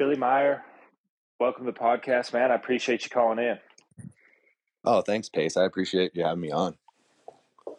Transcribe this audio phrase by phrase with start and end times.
[0.00, 0.60] Billy Myers,
[1.38, 2.50] welcome to the podcast, man.
[2.50, 3.58] I appreciate you calling in.
[4.82, 5.58] Oh, thanks, Pace.
[5.58, 6.74] I appreciate you having me on.
[7.66, 7.76] Well,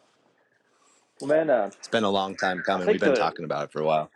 [1.23, 2.85] man, uh, it's been a long time coming.
[2.85, 4.11] We've been the, talking about it for a while.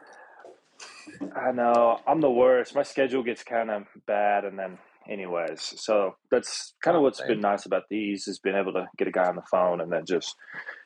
[1.36, 2.76] I know I'm the worst.
[2.76, 4.78] My schedule gets kind of bad, and then,
[5.10, 8.86] anyways, so that's kind of oh, what's been nice about these is being able to
[9.00, 10.36] get a guy on the phone and then just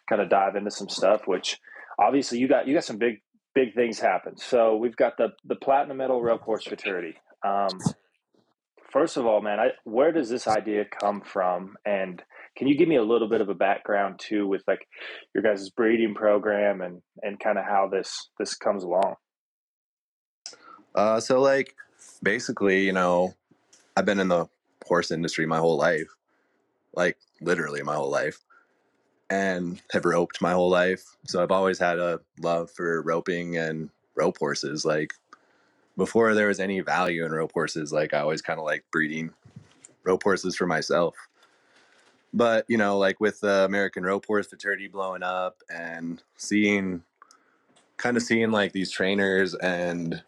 [0.07, 1.27] kind of dive into some stuff.
[1.27, 1.59] Which
[1.99, 3.17] obviously you got you got some big
[3.59, 4.37] big things happen.
[4.37, 7.15] So we've got the the platinum metal rope horse futurity.
[7.45, 7.79] Um,
[8.91, 11.75] first of all, man, I, where does this idea come from?
[11.85, 12.21] And
[12.55, 14.79] can you give me a little bit of a background too, with like
[15.33, 19.15] your guys' breeding program and and kind of how this this comes along?
[20.95, 21.75] Uh, so like
[22.23, 23.33] basically, you know,
[23.95, 24.47] I've been in the
[24.85, 26.09] horse industry my whole life,
[26.93, 28.39] like literally my whole life,
[29.29, 31.03] and have roped my whole life.
[31.25, 34.85] So I've always had a love for roping and rope horses.
[34.85, 35.13] Like
[35.97, 39.31] before there was any value in rope horses, like I always kind of like breeding
[40.03, 41.15] rope horses for myself.
[42.33, 47.03] But, you know, like with the American rope horse futurity blowing up and seeing
[47.97, 50.23] kind of seeing like these trainers and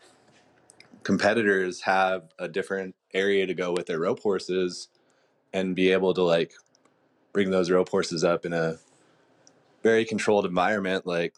[1.04, 4.90] competitors have a different area to go with their rope horses
[5.54, 6.54] and be able to like
[7.34, 8.78] bring those rope horses up in a
[9.84, 11.34] very controlled environment like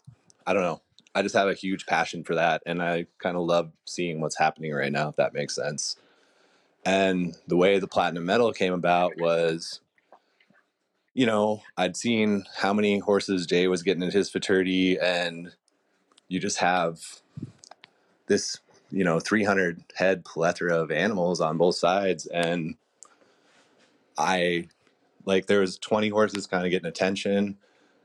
[0.46, 0.80] i don't know
[1.14, 4.36] I just have a huge passion for that, and I kind of love seeing what's
[4.38, 5.08] happening right now.
[5.08, 5.96] If that makes sense.
[6.84, 9.80] And the way the platinum metal came about was,
[11.14, 15.52] you know, I'd seen how many horses Jay was getting at his futurity, and
[16.26, 17.00] you just have
[18.26, 18.58] this,
[18.90, 22.74] you know, 300 head plethora of animals on both sides, and
[24.18, 24.66] I
[25.24, 27.56] like there was 20 horses kind of getting attention,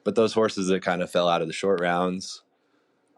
[0.04, 2.42] but those horses that kind of fell out of the short rounds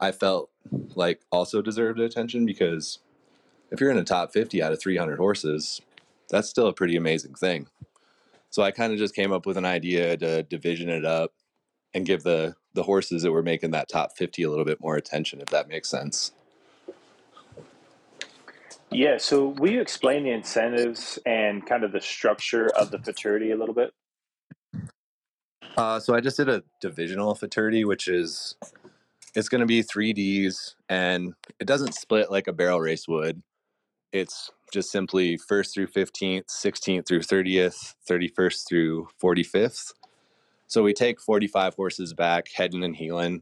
[0.02, 0.50] I felt
[0.96, 3.00] like also deserved attention because
[3.70, 5.80] if you're in the top 50 out of 300 horses,
[6.28, 7.68] that's still a pretty amazing thing.
[8.50, 11.34] So I kind of just came up with an idea to division it up
[11.94, 14.96] and give the the horses that were making that top 50 a little bit more
[14.96, 16.32] attention if that makes sense.
[18.90, 23.52] Yeah, so will you explain the incentives and kind of the structure of the futurity
[23.52, 23.94] a little bit?
[25.78, 28.56] Uh, so I just did a divisional futurity, which is
[29.36, 33.42] it's going to be three Ds, and it doesn't split like a barrel race would.
[34.12, 39.94] It's just simply first through 15th, 16th through 30th, 31st through 45th.
[40.68, 43.42] So we take 45 horses back, heading and heeling.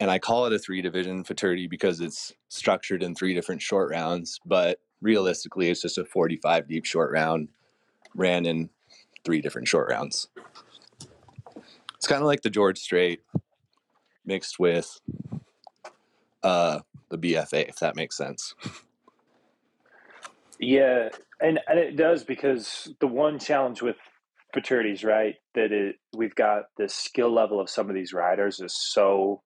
[0.00, 3.90] And I call it a three division futurity because it's structured in three different short
[3.90, 4.40] rounds.
[4.44, 7.48] But realistically, it's just a 45 deep short round
[8.14, 8.70] ran in
[9.24, 10.28] three different short rounds.
[12.04, 13.22] It's kind of like the George Strait
[14.26, 15.00] mixed with
[16.42, 18.54] uh, the BFA, if that makes sense.
[20.60, 21.08] Yeah,
[21.40, 23.96] and and it does because the one challenge with
[24.54, 28.76] futurities, right, that it we've got the skill level of some of these riders is
[28.78, 29.40] so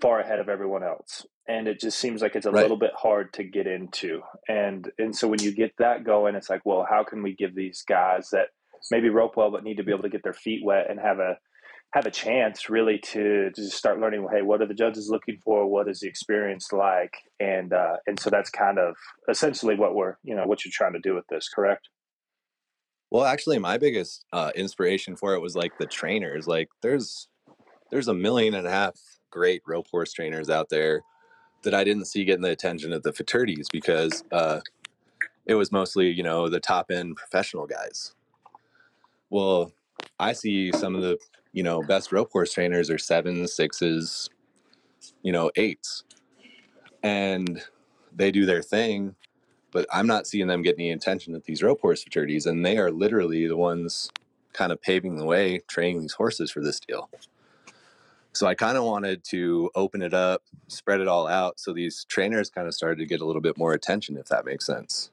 [0.00, 2.62] far ahead of everyone else, and it just seems like it's a right.
[2.62, 4.20] little bit hard to get into.
[4.48, 7.56] And and so when you get that going, it's like, well, how can we give
[7.56, 8.50] these guys that
[8.92, 11.18] maybe rope well but need to be able to get their feet wet and have
[11.18, 11.36] a
[11.94, 15.38] have a chance really to, to just start learning hey what are the judges looking
[15.42, 15.66] for?
[15.66, 17.14] What is the experience like?
[17.40, 18.94] And uh, and so that's kind of
[19.28, 21.88] essentially what we're you know what you're trying to do with this correct?
[23.10, 26.46] Well actually my biggest uh, inspiration for it was like the trainers.
[26.46, 27.28] Like there's
[27.90, 28.94] there's a million and a half
[29.30, 31.02] great rope horse trainers out there
[31.62, 34.60] that i didn't see getting the attention of the futurities because uh,
[35.46, 38.14] it was mostly you know the top end professional guys.
[39.30, 39.72] Well
[40.18, 41.18] i see some of the
[41.58, 44.30] you know, best rope horse trainers are sevens, sixes,
[45.22, 46.04] you know, eights.
[47.02, 47.60] And
[48.14, 49.16] they do their thing,
[49.72, 52.46] but I'm not seeing them get any attention at these rope horse futurities.
[52.46, 54.08] And they are literally the ones
[54.52, 57.10] kind of paving the way, training these horses for this deal.
[58.34, 61.58] So I kind of wanted to open it up, spread it all out.
[61.58, 64.44] So these trainers kind of started to get a little bit more attention, if that
[64.44, 65.10] makes sense.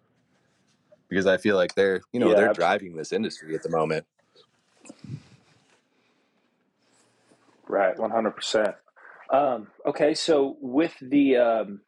[1.09, 4.05] Because I feel like they're, you know, yeah, they're driving this industry at the moment.
[7.67, 8.75] Right, one hundred percent.
[9.31, 11.81] Um, okay, so with the um,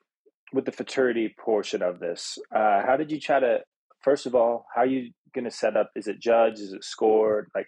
[0.53, 3.59] with the futurity portion of this, uh, how did you try to?
[4.01, 5.91] First of all, how are you going to set up?
[5.95, 6.59] Is it judged?
[6.59, 7.49] Is it scored?
[7.53, 7.67] Like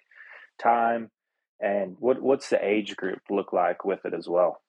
[0.61, 1.11] time,
[1.59, 4.61] and what what's the age group look like with it as well?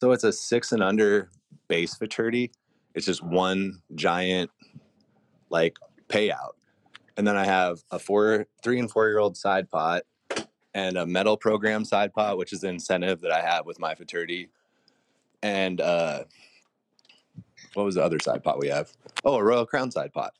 [0.00, 1.30] So it's a six and under
[1.68, 2.50] base futurity.
[2.94, 4.50] It's just one giant
[5.48, 5.76] like
[6.08, 6.54] payout,
[7.16, 10.02] and then I have a four, three and four year old side pot
[10.74, 13.94] and a medal program side pot, which is an incentive that I have with my
[13.94, 14.48] futurity.
[15.42, 16.24] And uh,
[17.74, 18.92] what was the other side pot we have?
[19.24, 20.32] Oh, a Royal Crown side pot,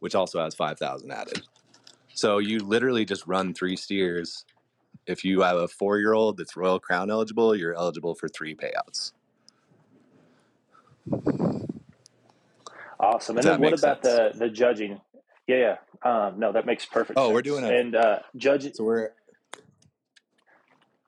[0.00, 1.42] which also has 5,000 added.
[2.14, 4.44] So you literally just run three steers.
[5.06, 8.54] If you have a four year old that's Royal Crown eligible, you're eligible for three
[8.54, 9.12] payouts.
[13.00, 13.36] Awesome.
[13.36, 14.32] Does And then what about sense?
[14.38, 15.00] the the judging?
[15.46, 16.08] Yeah, yeah.
[16.26, 17.34] Um, no, that makes perfect Oh, sense.
[17.34, 18.72] we're doing a and uh, judge.
[18.74, 19.10] so we're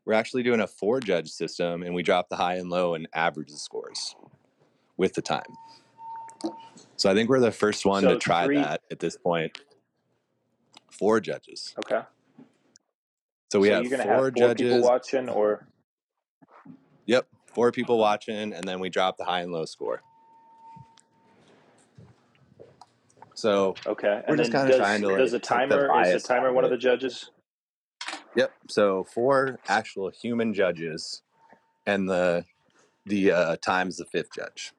[0.06, 3.08] we're actually doing a four judge system, and we drop the high and low and
[3.12, 4.14] average the scores
[4.97, 5.53] with the time.
[6.97, 8.56] So I think we're the first one So to try three.
[8.56, 9.58] that at this point.
[10.91, 11.75] Four judges.
[11.85, 12.00] Okay.
[13.53, 14.85] So we so have four have four people judges.
[14.85, 15.67] watching, or
[17.05, 20.03] Yep, four people watching, and then we drop the high and low score.
[23.35, 24.23] So okay.
[24.26, 26.53] We're And just kinda does trying to, like, does a the timer is the timer
[26.53, 27.31] one of of the judges?
[28.37, 28.53] Yep.
[28.69, 31.23] So four actual human judges,
[31.87, 32.44] and the
[33.06, 34.73] the uh, times the fifth judge.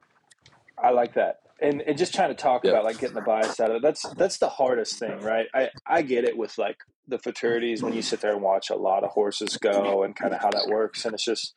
[0.82, 1.40] I like that.
[1.60, 2.72] And and just trying to talk Yep.
[2.72, 3.82] about like getting the bias out of it.
[3.82, 5.46] That's that's the hardest thing, right?
[5.54, 6.78] I I get it with like
[7.08, 10.34] the futurities when you sit there and watch a lot of horses go and kind
[10.34, 11.54] of how that works, and it's just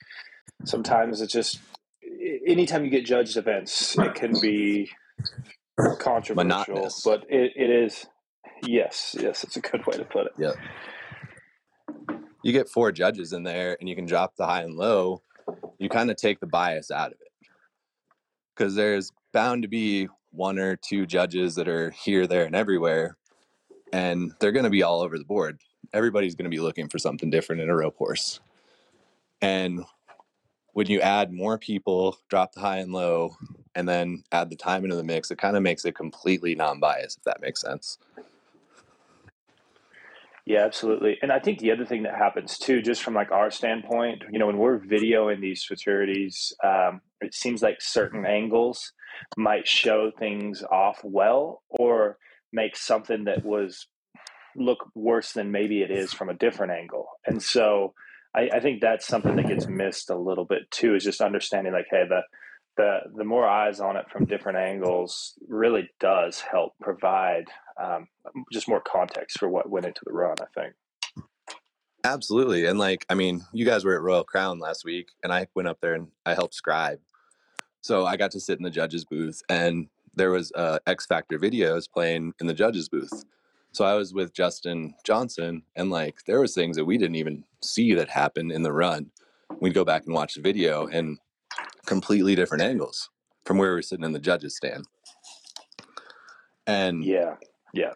[0.66, 1.62] sometimes it's just
[2.48, 4.90] anytime you get judged events, it can be
[6.00, 6.46] controversial,
[6.76, 7.02] Monotonous.
[7.06, 8.08] but it, it is.
[8.64, 10.34] Yes, yes, it's a good way to put it.
[10.38, 10.56] Yep.
[12.44, 15.22] You get four judges in there, and you can drop the high and low.
[15.78, 17.50] You kind of take the bias out of it
[18.56, 23.18] because there's bound to be one or two judges that are here, there, and everywhere,
[23.92, 25.60] and they're going to be all over the board.
[25.94, 28.40] Everybody's going to be looking for something different in a rope horse.
[29.42, 29.84] And
[30.74, 33.36] when you add more people, drop the high and low,
[33.76, 37.18] and then add the time into the mix, it kind of makes it completely non-biased,
[37.18, 37.98] if that makes sense.
[40.46, 41.18] Yeah, absolutely.
[41.22, 44.40] And I think the other thing that happens too, just from like our standpoint, you
[44.40, 48.92] know, when we're videoing these futurities, um, it seems like certain angles
[49.38, 52.18] might show things off well or
[52.52, 53.88] make something that was
[54.56, 57.08] look worse than maybe it is from a different angle.
[57.26, 57.94] And so
[58.36, 61.72] I, I think that's something that gets missed a little bit too, is just understanding
[61.72, 62.22] like, hey, the
[62.78, 67.46] the the more eyes on it from different angles really does help provide
[67.82, 68.08] um,
[68.52, 70.36] just more context for what went into the run.
[70.42, 70.74] I think.
[72.04, 72.66] Absolutely.
[72.66, 75.68] And like, I mean, you guys were at Royal Crown last week, and I went
[75.68, 77.00] up there and I helped scribe.
[77.82, 81.38] So I got to sit in the judges booth, and there was uh, X Factor
[81.38, 83.24] videos playing in the judges booth.
[83.72, 87.44] So I was with Justin Johnson, and like, there was things that we didn't even
[87.62, 89.12] see that happened in the run.
[89.60, 91.20] We'd go back and watch the video, and
[91.86, 93.10] completely different angles
[93.46, 94.86] from where we were sitting in the judges stand.
[96.68, 97.36] And Yeah,
[97.74, 97.94] yeah,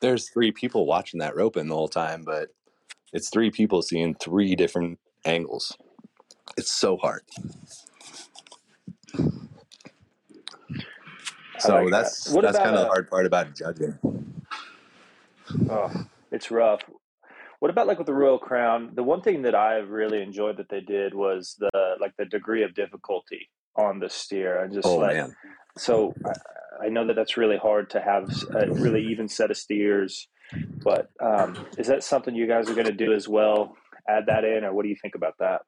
[0.00, 2.50] there's three people watching that roping the whole time, but
[3.12, 5.76] it's three people seeing three different angles.
[6.56, 7.22] It's so hard.
[11.58, 13.98] So like that's What that's kind of the uh, hard part about judging.
[15.70, 16.82] oh, it's rough.
[17.64, 18.90] What about like with the Royal Crown?
[18.92, 22.62] The one thing that I really enjoyed that they did was the like the degree
[22.62, 24.62] of difficulty on the steer.
[24.62, 25.34] I just Oh like man,
[25.78, 29.56] so I, I know that that's really hard to have a really even set of
[29.56, 30.28] steers,
[30.82, 33.74] but um, is that something you guys are going to do as well?
[34.06, 35.62] Add that in, or what do you think about that?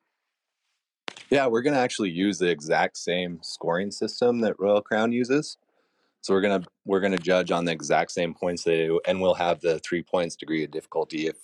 [1.30, 5.56] yeah, we're gonna actually use the exact same scoring system that Royal Crown uses.
[6.20, 9.32] So we're gonna we're gonna judge on the exact same points they do, and we'll
[9.32, 11.36] have the three points degree of difficulty if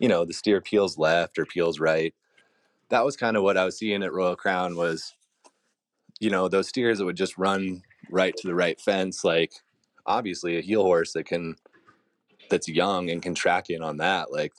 [0.00, 2.14] you know the steer peels left or peels right.
[2.90, 5.14] That was kind of what I was seeing at Royal Crown was,
[6.20, 9.52] you know, those steers that would just run right to the right fence, like
[10.06, 11.56] obviously a heel horse that can
[12.50, 14.52] that's young and can track in on that, like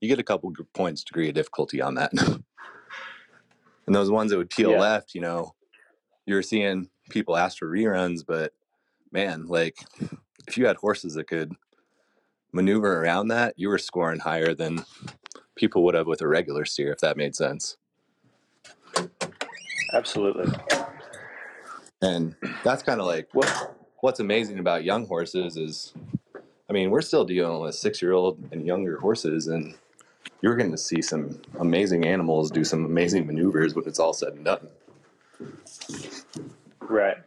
[0.00, 2.12] you get a couple points degree of difficulty on that.
[3.86, 4.78] and those ones that would peel Yeah.
[4.78, 5.54] left, you know,
[6.26, 8.52] you were seeing people ask for reruns, but
[9.12, 9.76] man, like
[10.46, 11.52] if you had horses that could
[12.52, 14.84] maneuver around that, you were scoring higher than
[15.56, 17.76] people would have with a regular steer, if that made sense.
[19.92, 20.52] Absolutely.
[22.02, 23.76] And that's kind of like What?
[24.00, 25.92] what's amazing about young horses is,
[26.68, 29.74] I mean, we're still dealing with six year old and younger horses, and
[30.40, 34.32] you're going to see some amazing animals do some amazing maneuvers when it's all said
[34.32, 34.68] and done.
[36.80, 37.18] Right.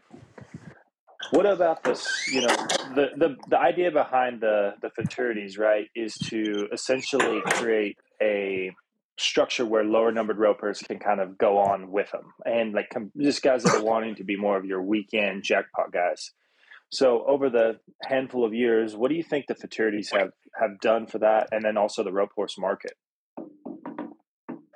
[1.34, 2.08] What about this?
[2.32, 2.56] You know,
[2.94, 8.70] the, the, the idea behind the, the futurities, right, is to essentially create a
[9.18, 13.12] structure where lower numbered ropers can kind of go on with them and like com-
[13.20, 16.34] just guys that are wanting to be more of your weekend jackpot guys.
[16.92, 21.08] So over the handful of years, what do you think the futurities have, have done
[21.08, 21.48] for that?
[21.52, 22.94] And then also the rope horse market?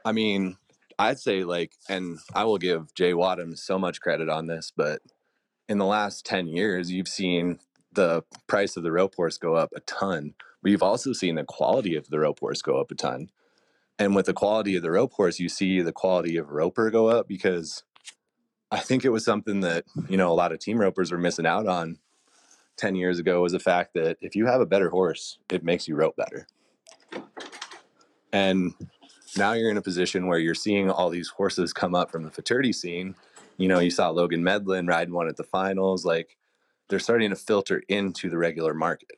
[0.04, 0.58] I mean,
[0.98, 5.04] I'd say like, and I will give Jay Wadham so much credit on this, but
[5.68, 7.60] in the last 10 years, you've seen
[7.94, 11.44] the price of the rope horse go up a ton, but you've also seen the
[11.44, 13.30] quality of the rope horse go up a ton.
[14.00, 17.08] And with the quality of the rope horse, you see the quality of roper go
[17.08, 17.84] up because
[18.72, 21.48] I think it was something that, you know, a lot of team ropers were missing
[21.48, 21.98] out on
[22.78, 25.88] 10 years ago was the fact that if you have a better horse, it makes
[25.88, 26.48] you rope better.
[28.32, 28.74] And
[29.36, 32.30] now you're in a position where you're seeing all these horses come up from the
[32.30, 33.16] futurity scene.
[33.58, 36.06] You know, you saw Logan Medlin riding one at the finals.
[36.06, 36.38] Like
[36.90, 39.12] they're starting to filter into the regular market.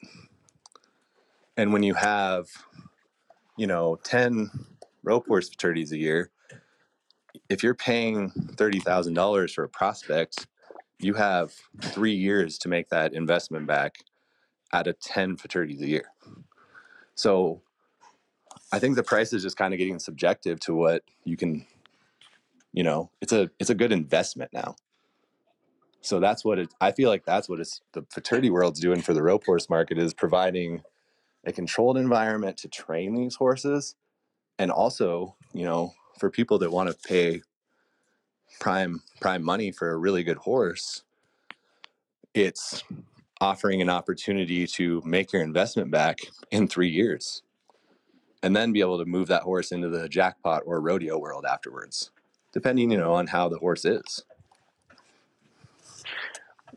[1.57, 2.47] And when you have,
[3.57, 4.49] you know, 10
[5.03, 6.31] rope horse futurities a year,
[7.49, 10.47] if you're paying $30,000 for a prospect,
[10.99, 13.95] you have three years to make that investment back
[14.73, 16.11] out of 10 futurities a year.
[17.15, 17.61] So
[18.71, 21.65] I think the price is just kind of getting subjective to what you can,
[22.73, 24.75] you know, it's a, it's a good investment now.
[26.01, 29.13] So that's what it, I feel like that's what it's, the futurity world's doing for
[29.13, 30.81] the rope horse market is providing
[31.45, 33.95] a controlled environment to train these horses.
[34.57, 37.41] And also, you know, for people that want to pay
[38.59, 41.03] prime, prime money for a really good horse,
[42.33, 42.83] it's
[43.41, 46.19] offering an opportunity to make your investment back
[46.51, 47.41] in three years
[48.43, 52.11] and then be able to move that horse into the jackpot or rodeo world afterwards,
[52.53, 54.23] depending, you know, on how the horse is.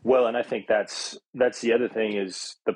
[0.03, 2.73] Well, and I think that's that's the other thing is the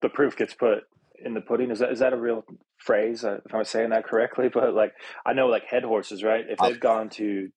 [0.00, 0.84] the proof gets put
[1.22, 1.70] in the pudding.
[1.70, 2.44] Is that is that a real
[2.78, 3.24] phrase?
[3.24, 4.92] Uh, if I'm saying that correctly, but like
[5.26, 6.44] I know like head horses, right?
[6.48, 7.48] If they've gone to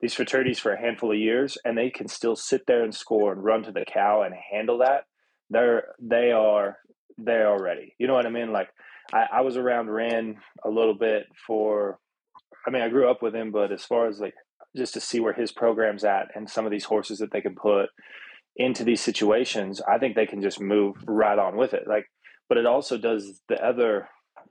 [0.00, 3.32] these futurities for a handful of years and they can still sit there and score
[3.32, 5.04] and run to the cow and handle that,
[5.50, 6.78] they're they are
[7.18, 7.94] they are ready.
[7.98, 8.52] You know what I mean?
[8.52, 8.68] Like
[9.12, 11.98] I, I was around Ren a little bit for
[12.66, 14.34] I mean I grew up with him, but as far as like
[14.76, 17.54] just to see where his program's at and some of these horses that they can
[17.54, 17.88] put
[18.56, 21.84] into these situations, I think they can just move right on with it.
[21.86, 22.06] Like,
[22.48, 24.08] but it also does the other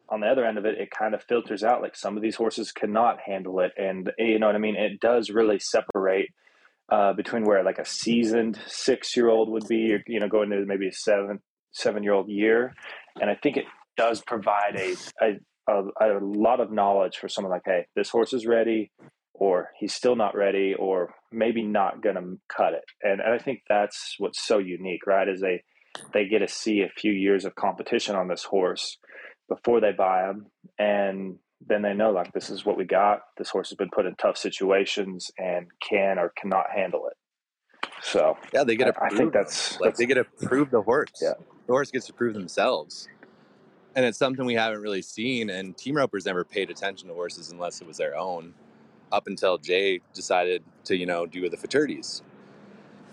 [0.09, 2.35] on the other end of it, it kind of filters out like some of these
[2.35, 4.75] horses cannot handle it, and you know what I mean.
[4.75, 6.29] It does really separate
[6.89, 10.65] uh, between where like a seasoned six year old would be, you know, going to
[10.65, 11.39] maybe a seven
[11.71, 12.73] seven year old year,
[13.19, 13.65] and I think it
[13.97, 18.33] does provide a, a a, a lot of knowledge for someone like, hey, this horse
[18.33, 18.91] is ready
[19.33, 22.83] or he's still not ready or maybe not going to cut it.
[23.01, 25.63] And, and i think that's what's so unique right is they
[26.13, 28.97] they get to see a few years of competition on this horse
[29.50, 30.47] before they buy him
[30.77, 33.21] and then they know like this is what we got.
[33.38, 37.89] This horse has been put in tough situations and can or cannot handle it.
[38.03, 40.69] So yeah they get to i, I think that's, like that's they get to prove
[40.69, 41.09] the horse.
[41.21, 41.33] Yeah.
[41.65, 43.07] The horse gets to prove themselves
[43.96, 47.51] and it's something we haven't really seen and team ropers never paid attention to horses
[47.51, 48.53] unless it was their own
[49.12, 52.22] up until Jay decided to, you know, do the futurities.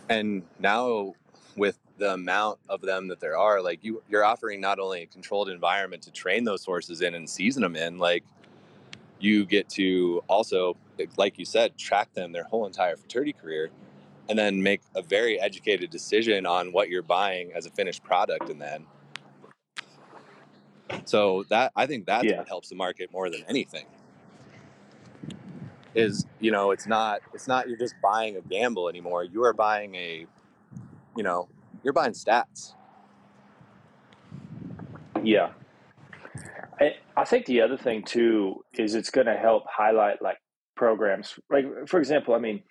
[0.09, 1.15] And now
[1.57, 5.07] with the amount of them that there are, like you you're offering not only a
[5.07, 8.25] controlled environment to train those horses in and season them in, like
[9.21, 13.71] you get to also, eh, like you said, track them their whole entire futurity career
[14.29, 18.51] and then make a very educated decision on what you're buying as a finished product
[18.51, 18.85] and then
[21.05, 22.39] so that I think that's Yeah.
[22.39, 23.87] what helps the market more than anything.
[25.95, 29.23] Is you know it's not it's not you're just buying a gamble anymore.
[29.25, 30.27] You are buying a
[31.17, 31.49] you know
[31.83, 32.75] you're buying stats.
[35.23, 35.51] Yeah.
[36.81, 40.39] I, I think the other thing too is it's going to help highlight like
[40.77, 41.39] programs.
[41.51, 42.63] Like for example, I mean,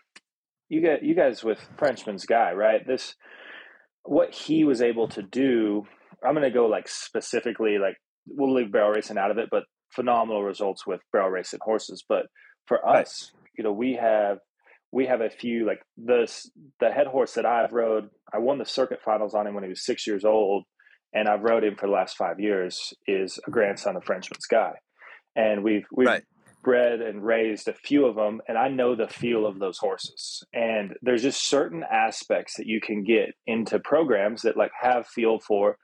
[0.70, 2.86] you get you guys with Frenchman's guy, right?
[2.86, 3.16] This
[4.04, 5.88] what he was able to do.
[6.26, 7.96] I'm going to go like specifically like
[8.28, 12.04] we'll leave barrel racing out of it, but phenomenal results with barrel racing horses.
[12.08, 12.26] But
[12.68, 14.40] for us, you know, we have
[14.92, 16.50] we have a few like this
[16.80, 18.10] the head horse that I've rode.
[18.34, 20.64] I won the circuit finals on him when he was six years old,
[21.14, 22.94] and I've rode him for the last five years.
[23.08, 24.74] Is a grandson of Frenchman's guy,
[25.36, 26.24] and we've we've Right.
[26.64, 30.44] bred and raised a few of them, and I know the feel of those horses.
[30.54, 35.40] And there's just certain aspects that you can get into programs that like have feel
[35.40, 35.78] for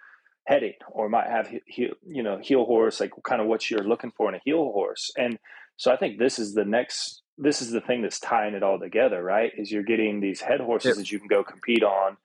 [0.49, 4.27] heading or might have you know heel horse like kind of what you're looking for
[4.29, 5.11] in a heel horse.
[5.23, 5.37] And
[5.77, 8.79] so i think this is the next this is the thing that's tying it all
[8.79, 9.51] together right?
[9.57, 10.97] Is you're getting these head horses Yep.
[10.97, 12.17] that you can go compete on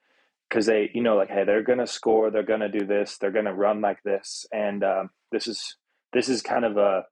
[0.48, 3.54] because they you know like hey they're gonna score they're gonna do this they're gonna
[3.66, 4.46] run like this.
[4.52, 5.76] And um, this is
[6.14, 7.04] this is kind of a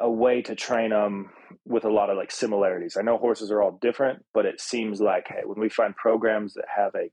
[0.00, 1.30] a way to train them
[1.66, 2.96] with a lot of like similarities.
[2.96, 6.54] I know horses are all different but it seems like hey when we find programs
[6.54, 7.10] that have a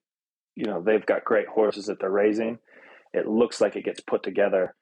[0.56, 2.58] you know they've got great horses that they're raising
[3.14, 4.76] it looks like it gets put together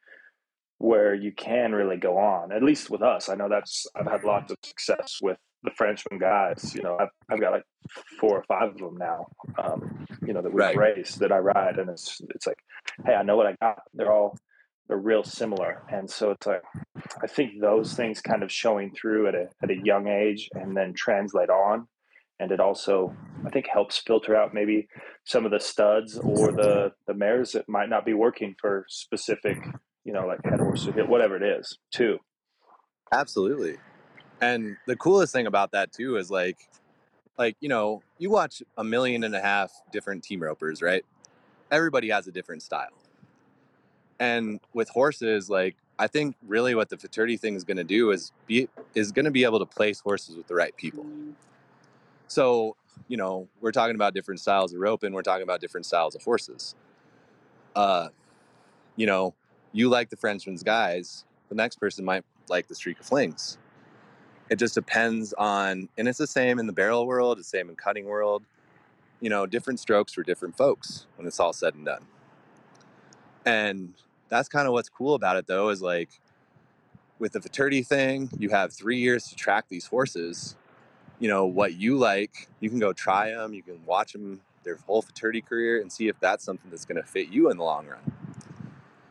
[0.78, 4.24] where you can really go on at least with us i know that's i've had
[4.24, 6.74] lots of success with the Frenchman guys.
[6.76, 7.64] You know, I've, I've got like
[8.20, 9.28] four or five of them now.
[9.58, 10.76] Um, you know that we right.
[10.76, 12.60] race that I ride, and it's it's like,
[13.06, 13.80] hey, I know what I got.
[13.94, 14.38] They're all
[14.88, 16.64] they're real similar, and so it's like
[17.22, 20.76] I think those things kind of showing through at a at a young age, and
[20.76, 21.88] then translate on.
[22.40, 23.16] And it also,
[23.46, 24.88] I think, helps filter out maybe
[25.26, 29.58] some of the studs or the the mares that might not be working for specific,
[30.06, 32.20] you know, like head horse or hit, whatever it is, too.
[33.12, 33.78] Absolutely.
[34.42, 36.58] And the coolest thing about that too is like,
[37.38, 41.04] like you know, you watch a million and a half different team ropers, right?
[41.72, 42.90] Everybody has a different style.
[44.20, 48.12] And with horses, like I think really what the futurity thing is going to do
[48.12, 51.06] is be is going to be able to place horses with the right people.
[52.30, 52.76] So,
[53.08, 56.16] you know, we're talking about different styles of rope and we're talking about different styles
[56.16, 56.76] of horses.
[57.76, 58.10] Uh,
[58.96, 59.34] you know,
[59.72, 63.58] you like the Frenchman's guys, the next person might like the streak of flings.
[64.50, 67.76] It just depends on and it's the same in the barrel world the same in
[67.76, 68.44] cutting world.
[69.22, 72.06] You know different strokes for different folks when it's all said and done.
[73.46, 73.94] And
[74.30, 76.10] that's kind of what's cool about it though is like
[77.18, 80.56] with the futurity thing you have three years to track these horses
[81.20, 84.78] you know what you like you can go try them you can watch them their
[84.88, 87.64] whole futurity career and see if that's something that's going to fit you in the
[87.64, 88.14] long run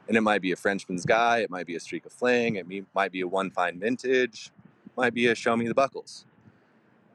[0.08, 2.66] and it might be a frenchman's guy it might be a streak of fling it
[2.94, 4.50] might be a one fine vintage
[4.98, 6.26] might be a show me the buckles.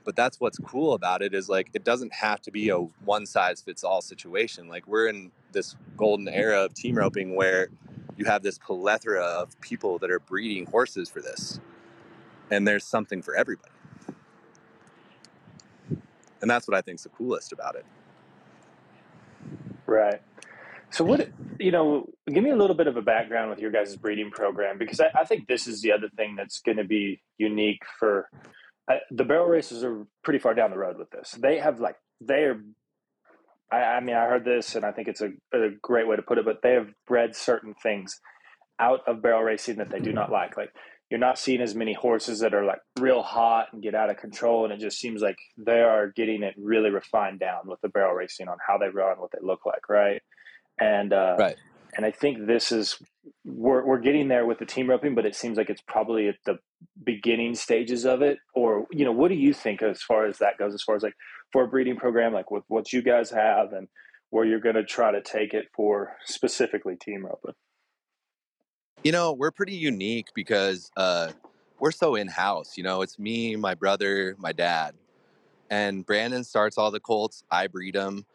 [0.06, 3.26] But that's what's cool about it is like it doesn't have to be a one
[3.26, 4.68] size fits all situation.
[4.68, 7.70] Like we're in this golden era of team roping where
[8.18, 11.60] you have this plethora of people that are breeding horses for this.
[12.52, 13.73] And there's something for everybody.
[16.44, 17.86] And that's what I think is the coolest about it.
[19.88, 20.22] Right.
[20.90, 23.96] So what you know, give me a little bit of a background with your guys'
[23.96, 27.22] breeding program because I, I think this is the other thing that's going to be
[27.38, 28.30] unique for
[28.92, 31.32] uh, the barrel races are pretty far down the road with this.
[31.32, 32.62] They have like they are.
[33.72, 36.22] I, I mean, I heard this, and I think it's a, a great way to
[36.22, 36.46] put it.
[36.46, 38.20] But they have bred certain things
[38.80, 40.58] out of barrel racing that they do not like.
[40.58, 40.74] Like
[41.14, 44.18] you're not seeing as many horses that are like real hot and get out of
[44.18, 47.90] control, and it just seems like they are getting it really refined down with the
[47.90, 50.24] barrel racing on how they run, what they look like, right?
[50.80, 51.56] and uh, right.
[51.96, 52.98] And I think this is
[53.46, 56.38] we're we're getting there with the team roping, but it seems like it's probably at
[56.46, 56.58] the
[57.04, 58.40] beginning stages of it.
[58.56, 60.74] Or you know, what do you think as far as that goes?
[60.74, 61.16] As far as like
[61.52, 63.88] for a breeding program, like with what you guys have and
[64.32, 67.54] where you're going to try to take it for specifically team roping.
[69.04, 71.34] You know, we're pretty unique because uh,
[71.78, 72.78] we're so in house.
[72.78, 74.96] You know, it's me, my brother, my dad,
[75.70, 77.44] and Brandon starts all the colts.
[77.52, 78.26] I breed them,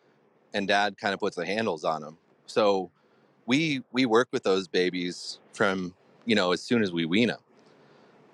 [0.52, 2.18] and Dad kind of puts the handles on them.
[2.44, 2.90] So
[3.46, 5.94] we we work with those babies from
[6.26, 7.40] you know as soon as we wean them,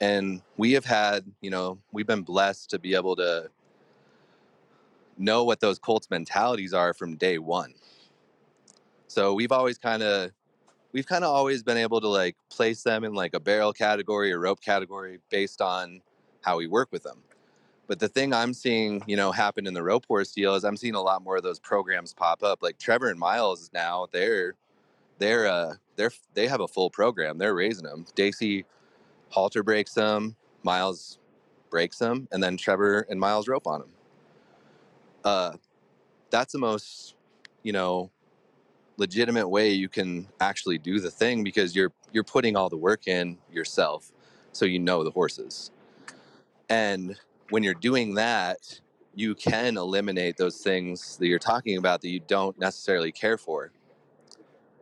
[0.01, 3.49] and we have had you know we've been blessed to be able to
[5.17, 7.75] know what those Colts mentalities are from day one.
[9.07, 10.33] So we've always kind of
[10.95, 14.33] we've kind of always been able to like place them in like a barrel category
[14.33, 16.01] or rope category based on
[16.41, 17.19] how we work with them.
[17.87, 20.77] But the thing I'm seeing, you know, happen in the rope horse deal is I'm
[20.77, 22.63] seeing a lot more of those programs pop up.
[22.63, 24.55] Like Trevor and Miles now, they're
[25.19, 27.37] they're uh they're they have a full program.
[27.37, 28.07] They're raising them.
[28.15, 28.65] Daisy
[29.31, 31.19] halter breaks them, Miles
[31.71, 33.91] breaks them, and then Trevor and Miles rope on them.
[35.25, 35.53] Uh,
[36.31, 37.17] that's the most,
[37.63, 38.11] you know,
[38.97, 43.09] legitimate way you can actually do the thing because you're you're putting all the work
[43.09, 44.13] in yourself,
[44.53, 45.71] so you know the horses.
[46.69, 47.17] And
[47.51, 48.81] when you're doing that,
[49.15, 53.71] you can eliminate those things that you're talking about that you don't necessarily care for.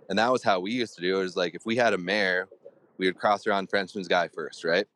[0.09, 1.22] And that was how we used to do it.
[1.22, 2.48] Was like if we had a mare,
[2.98, 4.87] we would cross on Frenchman's guy first, right?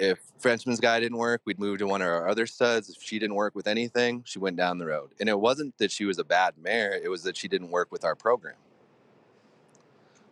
[0.00, 2.88] If Frenchman's guy didn't work, we'd move to one of our other studs.
[2.88, 5.10] If she didn't work with anything, she went down the road.
[5.20, 7.92] And it wasn't that she was a bad mare, it was that she didn't work
[7.92, 8.56] with our program.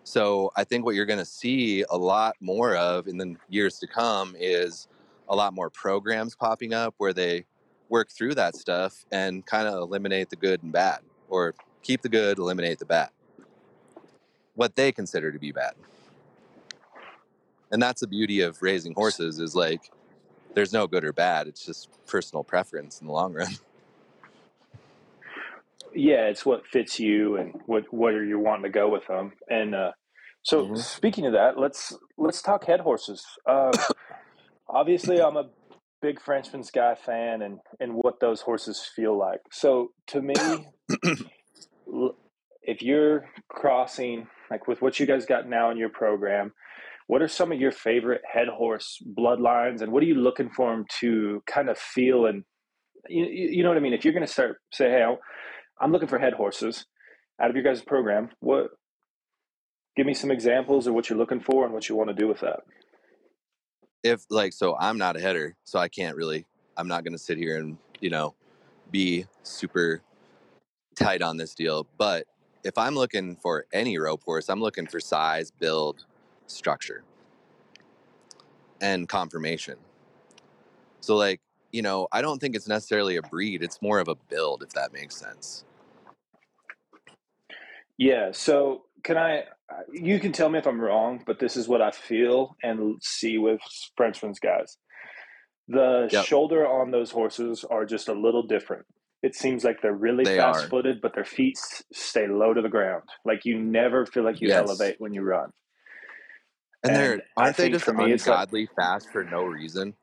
[0.04, 3.78] So I think what you're going to see a lot more of in the years
[3.80, 4.88] to come is
[5.28, 7.44] a lot more programs popping up where they
[7.90, 12.08] work through that stuff and kind of eliminate the good and bad or keep the
[12.08, 13.10] good, eliminate the bad.
[14.54, 15.74] What they consider to be bad.
[17.70, 19.90] And that's the beauty of raising horses is like
[20.54, 21.46] there's no good or bad.
[21.46, 23.52] It's just personal preference in the long run.
[25.94, 29.32] Yeah, it's what fits you and what what are you wanting to go with them.
[29.48, 29.92] And uh,
[30.42, 30.76] so mm-hmm.
[30.76, 33.24] speaking of that, let's let's talk head horses.
[33.46, 33.72] Uh,
[34.68, 35.48] obviously I'm a
[36.00, 39.40] big Frenchman's Guy fan and and what those horses feel like.
[39.50, 40.34] So to me,
[42.62, 46.52] if you're crossing like with what you guys got now in your program,
[47.08, 50.70] what are some of your favorite head horse bloodlines and what are you looking for
[50.70, 52.44] them to kind of feel and
[53.08, 53.94] you, you know what I mean?
[53.94, 55.04] If you're going to start say, hey,
[55.80, 56.84] I'm looking for head horses
[57.40, 58.68] out of your guys' program, what
[59.96, 62.28] give me some examples of what you're looking for and what you want to do
[62.28, 62.60] with that.
[64.04, 66.44] If like so I'm not a header, so I can't really
[66.76, 68.34] I'm not going to sit here and, you know,
[68.90, 70.02] be super
[70.94, 72.26] tight on this deal, but
[72.64, 76.04] if I'm looking for any rope horse, I'm looking for size, build,
[76.48, 77.04] structure,
[78.80, 79.76] and conformation.
[81.00, 81.40] So, like,
[81.72, 84.70] you know, I don't think it's necessarily a breed, it's more of a build, if
[84.70, 85.64] that makes sense.
[87.96, 88.30] Yeah.
[88.32, 91.82] So, can I, uh, you can tell me if I'm wrong, but this is what
[91.82, 93.60] I feel and see with
[93.96, 94.76] Frenchman's guys.
[95.68, 96.24] The yep.
[96.24, 98.86] shoulder on those horses are just a little different
[99.22, 101.58] it seems like they're really they fast footed, but their feet
[101.92, 103.02] stay low to the ground.
[103.24, 104.68] Like you never feel like you yes.
[104.68, 105.50] elevate when you run.
[106.82, 109.94] And, and they're aren't they just ungodly like, fast for no reason?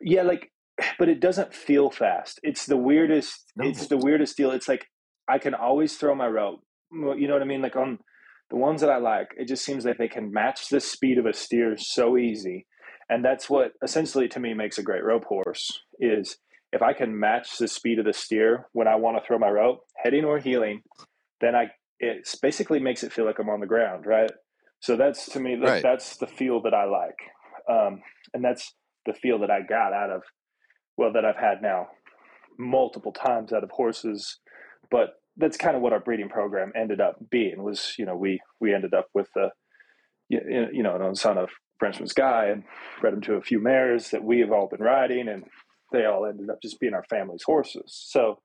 [0.00, 0.50] Yeah, like,
[0.98, 2.40] but it doesn't feel fast.
[2.42, 3.52] It's the weirdest.
[3.56, 3.68] No.
[3.68, 4.50] It's the weirdest deal.
[4.50, 4.86] It's like
[5.28, 6.60] I can always throw my rope.
[6.90, 7.60] You know what I mean?
[7.60, 7.98] Like on
[8.50, 11.26] the ones that I like, it just seems like they can match the speed of
[11.26, 12.66] a steer so easy,
[13.10, 15.82] and that's what essentially to me makes a great rope horse.
[16.00, 16.38] Is
[16.72, 19.50] if I can match the speed of the steer when I want to throw my
[19.50, 20.80] rope, heading or heeling,
[21.42, 21.66] then I
[22.00, 24.30] it basically makes it feel like I'm on the ground, right?
[24.80, 25.82] So that's to me right.
[25.82, 27.16] that's the feel that I like,
[27.68, 28.74] um, and that's
[29.06, 30.22] the feel that I got out of
[30.96, 31.88] well that I've had now
[32.58, 34.38] multiple times out of horses,
[34.90, 38.40] but that's kind of what our breeding program ended up being was you know we
[38.60, 39.50] we ended up with the
[40.28, 42.64] you know an son of Frenchman's guy and
[43.00, 45.44] bred him to a few mares that we have all been riding and
[45.92, 47.84] they all ended up just being our family's horses.
[48.08, 48.40] So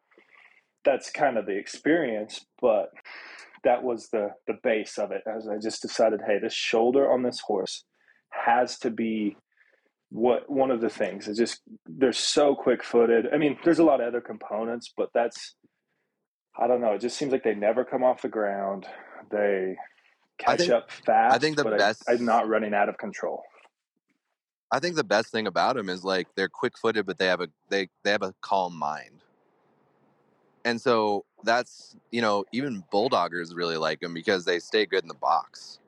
[0.86, 2.90] that's kind of the experience, but
[3.64, 5.24] that was the the base of it.
[5.26, 7.84] As I just decided, hey, this shoulder on this horse
[8.30, 9.38] has to be
[10.10, 11.28] what one of the things.
[11.28, 13.28] It's just they're so quick footed.
[13.34, 15.56] I mean, there's a lot of other components, but that's
[16.58, 16.94] I don't know.
[16.94, 18.86] It just seems like they never come off the ground.
[19.32, 19.76] They
[20.38, 21.36] catch think, up fast.
[21.36, 22.04] I think the best.
[22.08, 23.44] I, I'm not running out of control.
[24.72, 27.42] I think the best thing about them is like they're quick footed, but they have
[27.42, 29.24] a they they have a calm mind.
[30.66, 35.08] And so that's you know even bulldoggers really like them because they stay good in
[35.08, 35.80] the box.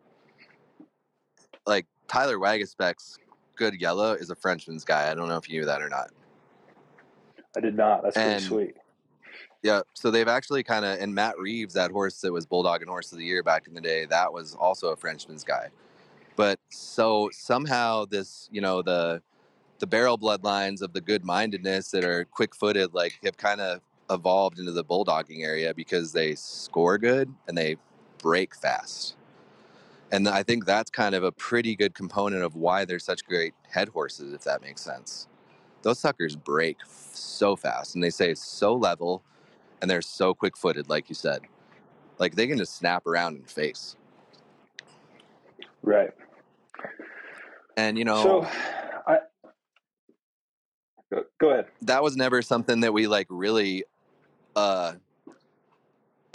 [1.65, 3.17] Like Tyler Waguespack's
[3.55, 5.11] good yellow is a Frenchman's guy.
[5.11, 6.11] I don't know if you knew that or not.
[7.55, 8.03] I did not.
[8.03, 8.75] That's and, pretty sweet.
[9.63, 12.89] Yeah, so they've actually kind of and Matt Reeves, that horse that was Bulldog and
[12.89, 15.69] Horse of the Year back in the day, that was also a Frenchman's guy.
[16.35, 19.21] But so somehow this, you know, the
[19.79, 23.81] the barrel bloodlines of the good mindedness that are quick footed, like have kind of
[24.09, 27.77] evolved into the bulldogging area because they score good and they
[28.19, 29.15] break fast.
[30.11, 33.53] And I think that's kind of a pretty good component of why they're such great
[33.69, 35.27] head horses, if that makes sense.
[35.81, 36.77] Those suckers break
[37.13, 39.23] so fast and they say so level
[39.81, 41.41] and they're so quick footed, like you said.
[42.17, 43.95] Like they can just snap around and face.
[45.81, 46.11] Right.
[47.77, 48.47] And you know, so
[49.07, 49.17] I
[51.39, 51.65] go ahead.
[51.81, 53.83] That was never something that we like really
[54.55, 54.93] uh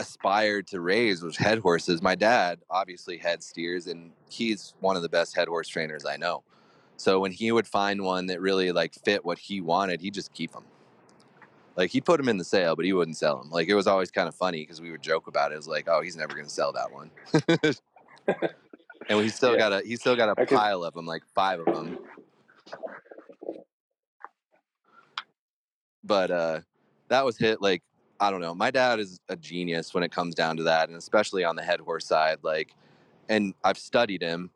[0.00, 2.02] aspired to raise was head horses.
[2.02, 6.16] My dad obviously had steers and he's one of the best head horse trainers I
[6.16, 6.42] know.
[6.96, 10.32] So when he would find one that really like fit what he wanted, he'd just
[10.32, 10.64] keep them.
[11.76, 13.50] Like he'd put them in the sale, but he wouldn't sell them.
[13.50, 15.54] Like it was always kind of funny because we would joke about it.
[15.54, 17.10] It was like, oh, he's never going to sell that one.
[19.08, 19.58] and he still yeah.
[19.58, 21.98] got a he still got a pile of them, like five of them.
[26.02, 26.60] But uh,
[27.08, 27.82] that was hit like
[28.20, 28.54] I don't know.
[28.54, 31.62] My dad is a genius when it comes down to that, and especially on the
[31.62, 32.38] head horse side.
[32.42, 32.74] Like,
[33.30, 34.50] and I've studied him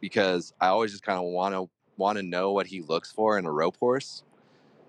[0.00, 3.38] because I always just kind of want to want to know what he looks for
[3.38, 4.22] in a rope horse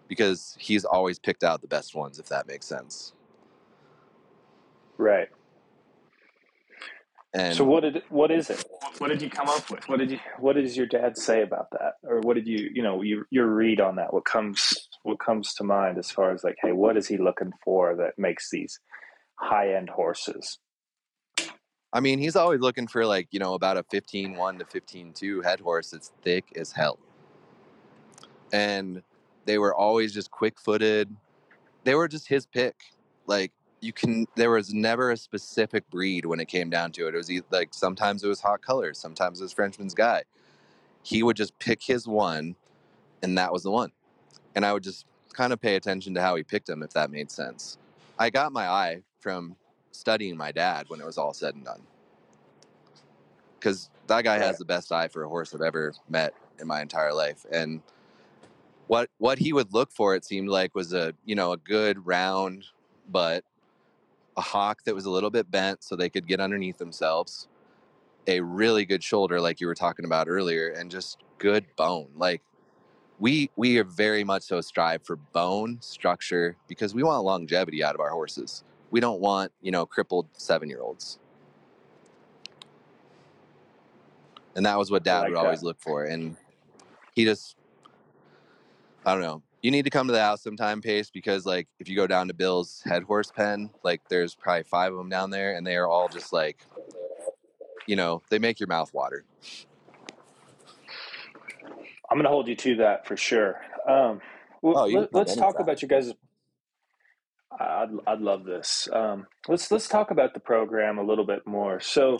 [0.07, 3.13] because he's always picked out the best ones, if that makes sense.
[4.97, 5.27] Right.
[7.33, 8.63] And so what did what is it?
[8.97, 9.87] What did you come up with?
[9.87, 11.95] What did you what does your dad say about that?
[12.03, 14.13] Or what did you you know your your read on that?
[14.13, 17.51] What comes what comes to mind as far as like, hey, what is he looking
[17.63, 18.79] for that makes these
[19.35, 20.59] high end horses?
[21.91, 25.13] I mean, he's always looking for like, you know, about a 15 1 to 15
[25.13, 26.99] 2 head horse that's thick as hell.
[28.53, 29.01] And
[29.45, 31.15] they were always just quick footed.
[31.83, 32.75] They were just his pick.
[33.25, 37.15] Like you can there was never a specific breed when it came down to it.
[37.15, 40.23] It was like sometimes it was hot colors, sometimes it was Frenchman's guy.
[41.01, 42.55] He would just pick his one,
[43.23, 43.91] and that was the one.
[44.55, 47.11] And I would just kind of pay attention to how he picked them, if that
[47.11, 47.77] made sense.
[48.17, 49.55] I got my eye from
[49.91, 51.81] studying my dad when it was all said and done.
[53.59, 56.81] because that guy has the best eye for a horse I've ever met in my
[56.81, 57.45] entire life.
[57.51, 57.81] And
[58.87, 62.05] what what he would look for, it seemed like, was a you know a good
[62.05, 62.65] round,
[63.09, 63.43] but
[64.37, 67.47] a hock that was a little bit bent so they could get underneath themselves.
[68.27, 72.09] A really good shoulder, like you were talking about earlier, and just good bone.
[72.15, 72.41] Like
[73.19, 77.95] we we are very much so strive for bone structure because we want longevity out
[77.95, 78.63] of our horses.
[78.91, 81.19] We don't want you know crippled seven year olds.
[84.55, 86.35] and that was what dad like would always look for and
[87.15, 87.55] he just
[89.05, 91.87] i don't know you need to come to the house sometime pace because like if
[91.87, 95.29] you go down to bill's head horse pen like there's probably five of them down
[95.29, 96.65] there and they are all just like
[97.87, 99.23] you know they make your mouth water
[102.09, 103.61] I'm going to hold you to that for sure.
[103.87, 104.19] Um,
[104.61, 105.61] well, Oh, let, us talk anytime.
[105.61, 106.11] about you guys.
[107.59, 108.87] I'd, I'd love this.
[108.91, 111.79] Um, let's let's talk about the program a little bit more.
[111.79, 112.19] So,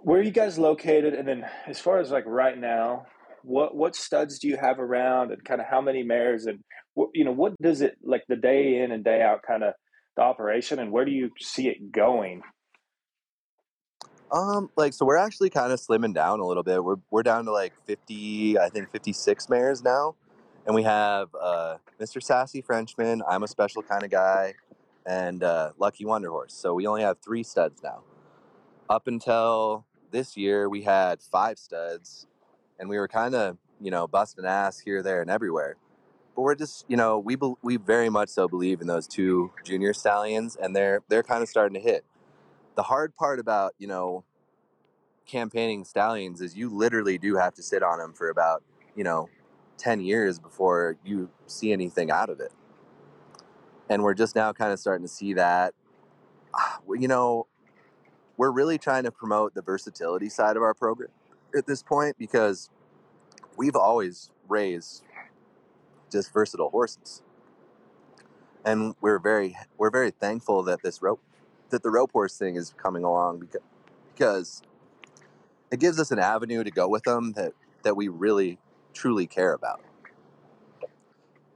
[0.00, 1.14] where are you guys located?
[1.14, 3.06] And then, as far as like right now,
[3.42, 6.58] what what studs do you have around, and kind of how many mares, and
[6.94, 9.74] what you know, what does it like the day in and day out kind of
[10.16, 12.42] the operation, and where do you see it going?
[14.32, 16.82] Um like so we're actually kind of slimming down a little bit.
[16.82, 20.14] We're, we're down to like 50 i think 56 mares now
[20.66, 24.54] and we have uh mr sassy frenchman i'm a special kind of guy
[25.06, 28.02] and uh lucky wonder horse so we only have three studs now.
[28.88, 32.26] Up until this year we had five studs
[32.78, 35.76] and we were kind of you know busting ass here there and everywhere.
[36.34, 39.52] But we're just you know we bel we very much so believe in those two
[39.64, 42.04] junior stallions and they're they're kind of starting to hit
[42.76, 44.24] the hard part about you know
[45.26, 48.62] campaigning stallions is you literally do have to sit on them for about
[48.96, 49.28] you know
[49.78, 52.52] 10 years before you see anything out of it.
[53.88, 55.74] And we're just now kind of starting to see that
[56.54, 57.46] Ah, you know
[58.36, 61.10] we're really trying to promote the versatility side of our program
[61.56, 62.70] at this point because
[63.56, 65.04] we've always raised
[66.10, 67.22] just versatile horses.
[68.64, 71.20] And we're very we're very thankful that this rope
[71.70, 73.60] that the rope horse thing is coming along because
[74.14, 74.62] because
[75.70, 77.52] it gives us an avenue to go with them that
[77.82, 78.58] that we really
[78.92, 79.80] truly care about.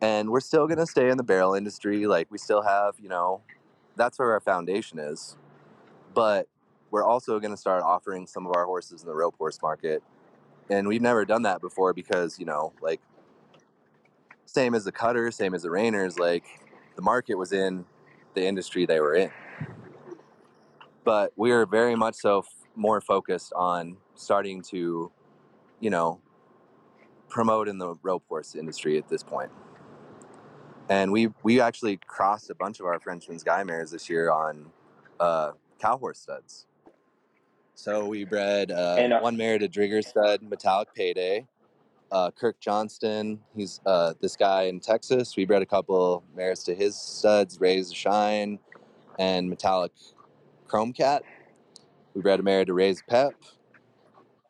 [0.00, 3.08] And we're still going to stay in the barrel industry like we still have you
[3.08, 3.42] know
[3.96, 5.36] that's where our foundation is.
[6.14, 6.48] But
[6.90, 10.02] we're also going to start offering some of our horses in the rope horse market.
[10.70, 13.00] And we've never done that before because you know like
[14.46, 16.44] same as the cutter same as the reiners like
[16.96, 17.84] the market was in
[18.34, 19.30] the industry they were in
[21.04, 25.10] but we are very much so f- more focused on starting to
[25.80, 26.20] you know
[27.28, 29.50] promote in the rope horse industry at this point.
[30.88, 34.66] and we we actually crossed a bunch of our frenchman's guy mares this year on
[35.20, 36.66] uh, cow horse studs
[37.74, 41.46] so we bred uh, And, uh, one mare to drigger stud metallic payday
[42.12, 46.74] uh, kirk johnston he's uh, this guy in texas we bred a couple mares to
[46.74, 48.58] his studs raise the shine
[49.18, 49.92] and metallic
[50.74, 51.22] chrome cat.
[52.14, 53.34] We bred a mare to raise pep.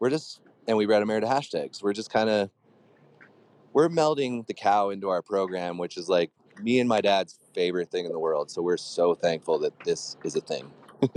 [0.01, 1.83] We're just and we bred a mare to hashtags.
[1.83, 2.49] We're just kind of
[3.75, 6.31] we're melding the cow into our program which is like
[6.63, 8.51] me and my dad's favorite thing in the world.
[8.51, 10.71] So we're so thankful that this is a thing.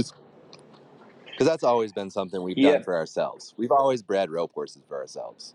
[1.32, 2.72] Because that's always been something we've Yeah.
[2.74, 3.54] done for ourselves.
[3.58, 5.54] We've always bred rope horses for ourselves.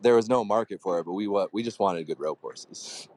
[0.00, 3.08] There was no market for it but we what we just wanted good rope horses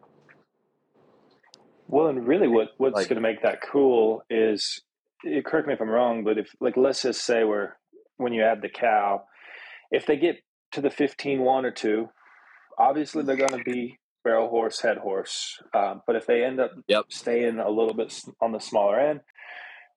[1.87, 4.81] Well, and really, what what's Like- going to make that cool is,
[5.25, 7.73] eh, correct me if I'm wrong, but if like let's just say we're
[8.17, 9.25] when you add the cow,
[9.91, 10.37] if they get
[10.71, 12.09] to the 15 one or two,
[12.77, 15.61] obviously they're going to be barrel horse, head horse.
[15.73, 17.05] Um, but if they end up Yep.
[17.11, 19.21] staying a little bit on the smaller end,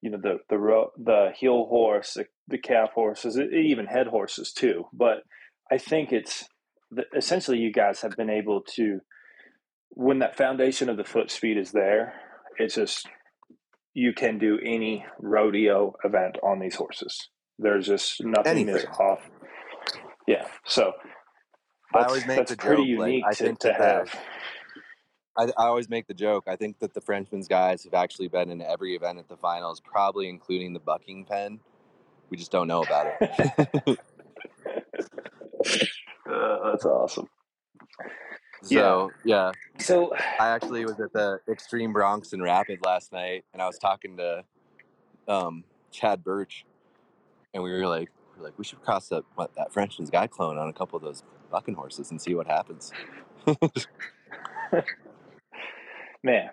[0.02, 4.52] you know the the ro- the heel horse, the, the calf horses, even head horses
[4.52, 4.88] too.
[4.92, 5.22] But
[5.70, 6.48] I think it's
[6.90, 9.00] the, essentially you guys have been able to
[9.90, 12.14] when that foundation of the foot speed is there,
[12.58, 13.06] it's just
[13.94, 17.28] you can do any rodeo event on these horses.
[17.58, 18.90] There's just nothing is Anything.
[18.92, 19.28] off.
[20.26, 20.92] Yeah, so
[21.94, 24.08] I always make the pretty joke, like, I to, think to that.
[25.36, 26.44] I, I always make the joke.
[26.46, 29.80] I think that the Frenchman's guys have actually been in every event at the finals,
[29.80, 31.60] probably including the bucking pen.
[32.30, 33.98] We just don't know about it.
[36.30, 37.26] Uh, that's awesome.
[38.62, 43.62] So yeah, So I actually was at the Extreme Broncs and Rapid last night, and
[43.62, 44.44] I was talking to
[45.28, 46.64] um, Chad Birch,
[47.54, 50.58] and we were like, we like, we should cross up what, that Frenchman's guy clone
[50.58, 52.92] on a couple of those bucking horses and see what happens.
[56.22, 56.50] man,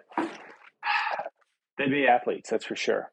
[1.78, 3.12] they'd be athletes, that's for sure.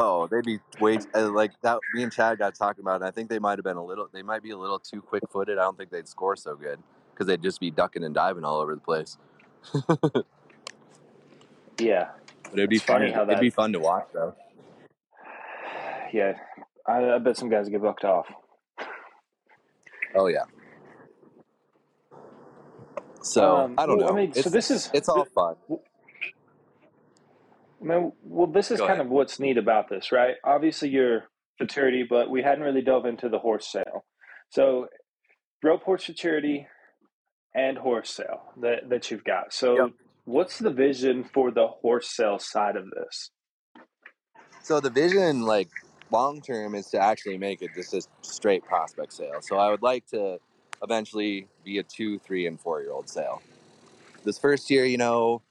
[0.00, 1.80] Oh, they'd be way uh, like that.
[1.92, 3.84] Me and Chad got talking about, it, and I think they might have been a
[3.84, 4.08] little.
[4.12, 5.58] They might be a little too quick footed.
[5.58, 6.78] I don't think they'd score so good
[7.18, 9.18] because they'd just be ducking and diving all over the place.
[11.80, 12.08] Yeah,
[12.44, 13.00] But it'd be It's fun.
[13.00, 14.34] funny how It'd be fun to watch though.
[16.12, 16.32] yeah.
[16.84, 18.26] I, I bet some guys get bucked off.
[20.16, 20.42] Oh yeah.
[23.22, 24.16] So Um, I don't well, I know.
[24.16, 25.54] mean, so it's, this is- it's all fun.
[27.80, 29.06] I mean, well, this is Go kind ahead.
[29.06, 30.34] of what's neat about this, right?
[30.42, 31.24] Obviously, you're
[31.58, 34.04] futurity, but we hadn't really dove into the horse sale.
[34.50, 34.88] So,
[35.62, 36.66] rope horse futurity
[37.54, 39.52] and horse sale that, that you've got.
[39.52, 39.90] So, Yep.
[40.24, 43.30] what's the vision for the horse sale side of this?
[44.62, 45.68] So the vision, like
[46.10, 49.40] long term, is to actually make it just a straight prospect sale.
[49.40, 50.38] So I would like to
[50.82, 53.42] eventually be a two, three, and four year old sale.
[54.24, 55.42] This first year, you know,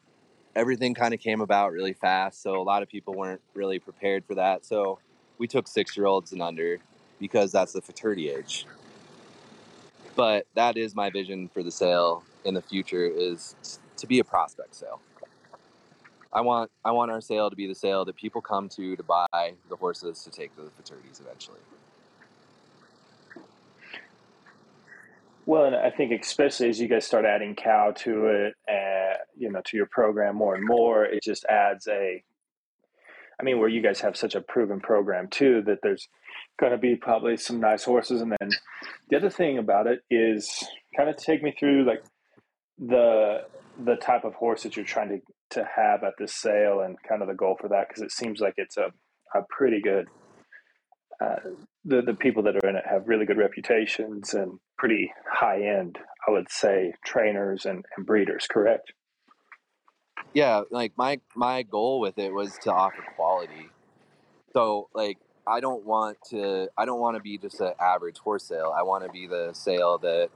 [0.56, 4.26] everything kind of came about really fast, so a lot of people weren't really prepared
[4.26, 4.66] for that.
[4.66, 5.00] So
[5.38, 6.78] we took six year olds and under
[7.20, 8.66] because that's the futurity age.
[10.18, 14.24] But that is my vision for the sale in the future is to be a
[14.24, 15.00] prospect sale.
[16.34, 19.04] I want I want our sale to be the sale that people come to to
[19.04, 21.60] buy the horses to take to the futurities eventually.
[25.46, 29.50] Well, and I think especially as you guys start adding cow to it, uh, you
[29.50, 32.24] know, to your program more and more, it just adds a.
[33.40, 36.10] I mean, where you guys have such a proven program too, that there's
[36.60, 38.50] going to be probably some nice horses, and then
[39.10, 40.64] the other thing about it is
[40.96, 42.04] kind of take me through like
[42.78, 43.44] the
[43.84, 47.22] the type of horse that you're trying to to have at this sale, and kind
[47.22, 48.92] of the goal for that, because it seems like it's a
[49.36, 50.08] a pretty good.
[51.20, 51.38] Uh,
[51.84, 55.98] the the people that are in it have really good reputations and pretty high end,
[56.28, 58.46] I would say, trainers and, and breeders.
[58.48, 58.94] Correct?
[60.34, 63.70] Yeah, like my my goal with it was to offer quality.
[64.54, 65.18] So like
[65.48, 68.74] I don't want to I don't want to be just an average horse sale.
[68.76, 70.30] I want to be the sale that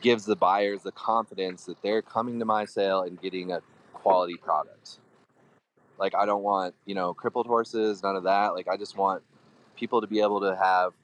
[0.00, 3.60] gives the buyers the confidence that they're coming to my sale and getting a
[3.92, 4.98] quality product.
[5.98, 8.54] Like I don't want, you know, crippled horses, none of that.
[8.54, 9.22] Like I just want
[9.76, 10.94] people to be able to have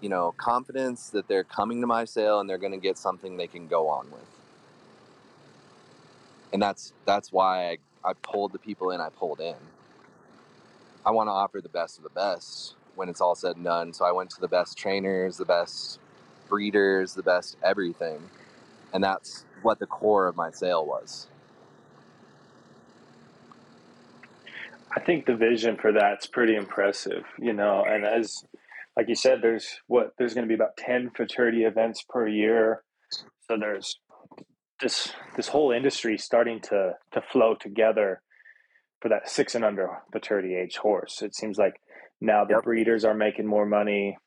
[0.00, 3.36] you know, confidence that they're coming to my sale and they're going to get something
[3.36, 4.26] they can go on with.
[6.52, 9.56] And that's that's why I, I pulled the people in I pulled in.
[11.08, 13.94] I want to offer the best of the best when it's all said and done.
[13.94, 16.00] So I went to the best trainers, the best
[16.50, 18.28] breeders, the best everything.
[18.92, 21.26] And that's what the core of my sale was.
[24.94, 28.44] I think the vision for that's pretty impressive, you know, and as
[28.94, 32.82] like you said, there's what there's going to be about ten futurity events per year,
[33.10, 33.98] so there's
[34.82, 38.20] this this whole industry starting to to flow together
[39.00, 41.22] for that six and under futurity age horse.
[41.22, 41.80] It seems like
[42.20, 42.64] now the Yep.
[42.64, 44.18] breeders are making more money,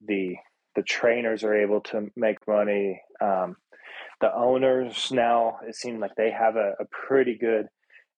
[0.00, 0.36] the
[0.76, 3.02] the trainers are able to make money.
[3.20, 3.56] Um,
[4.20, 7.66] the owners now it seems like they have a, a pretty good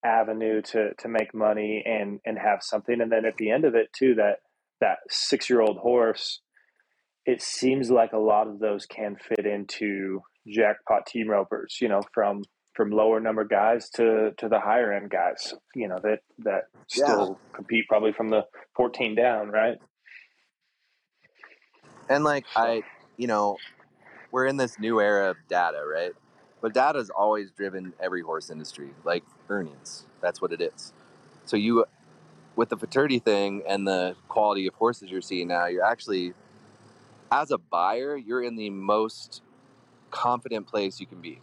[0.05, 3.01] avenue to to make money and and have something.
[3.01, 4.39] And then at the end of it too, that
[4.81, 6.41] that six year old horse,
[7.25, 11.79] it seems like a lot of those can fit into jackpot team ropers.
[11.81, 12.43] You know, from
[12.75, 15.55] from lower number guys to to the higher end guys.
[15.75, 17.05] You know that that Yeah.
[17.05, 18.43] still compete probably from the
[18.77, 19.79] fourteen down, right?
[22.09, 22.83] And like I,
[23.17, 23.59] you know,
[24.31, 26.13] we're in this new era of data, right?
[26.61, 30.05] But data's always driven every horse industry, like earnings.
[30.21, 30.93] That's what it is.
[31.45, 31.85] So you,
[32.55, 36.35] with the futurity thing and the quality of horses you're seeing now, you're actually,
[37.33, 39.43] as a buyer, you're in the most
[40.11, 41.41] confident place you can be.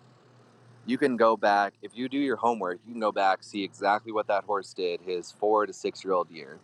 [0.89, 2.79] You can go back if you do your homework.
[2.87, 6.13] You can go back, see exactly what that horse did his four to six year
[6.13, 6.57] old year.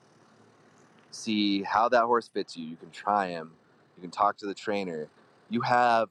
[1.12, 2.66] See how that horse fits you.
[2.66, 3.52] You can try him.
[3.96, 5.10] You can talk to the trainer.
[5.52, 6.10] You have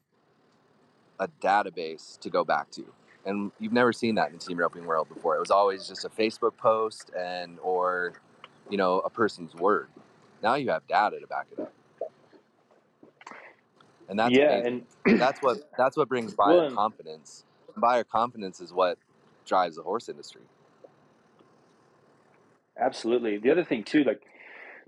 [1.19, 2.85] a database to go back to,
[3.27, 5.35] and you've never seen that in the team roping world before.
[5.35, 8.13] It was always just a Facebook post and or
[8.71, 9.89] you know a person's word.
[10.41, 11.75] Now you have data to back it up,
[14.09, 14.87] and that's yeah, amazing.
[15.05, 17.45] and that's what that's what brings buyer Well, confidence.
[17.77, 18.99] Buyer confidence is what
[19.47, 20.43] drives the horse industry.
[22.81, 23.39] Absolutely.
[23.39, 24.23] The other thing too, like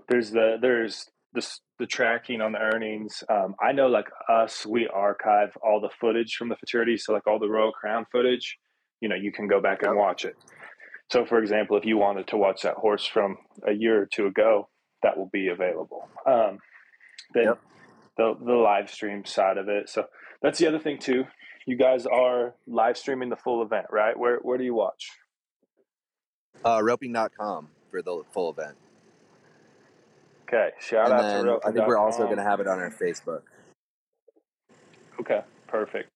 [0.09, 1.47] there's the there's the
[1.79, 3.23] the tracking on the earnings.
[3.29, 6.97] Um, I know, like us, we archive all the footage from the futurity.
[6.97, 8.57] So, like all the Royal Crown footage,
[9.01, 10.35] you know, you can go back and watch it.
[11.11, 14.27] So, for example, if you wanted to watch that horse from a year or two
[14.27, 14.69] ago,
[15.03, 16.09] that will be available.
[16.25, 16.59] Um,
[17.33, 17.59] then Yep.
[18.17, 19.89] the the live stream side of it.
[19.89, 20.05] So
[20.41, 21.25] that's the other thing too.
[21.67, 24.17] You guys are live streaming the full event, right?
[24.17, 25.09] Where where do you watch?
[26.63, 28.77] Uh, roping.com for the full event.
[30.47, 32.79] Okay, shout and out then to I think we're also going to have it on
[32.79, 33.41] our Facebook.
[35.19, 36.09] Okay, perfect.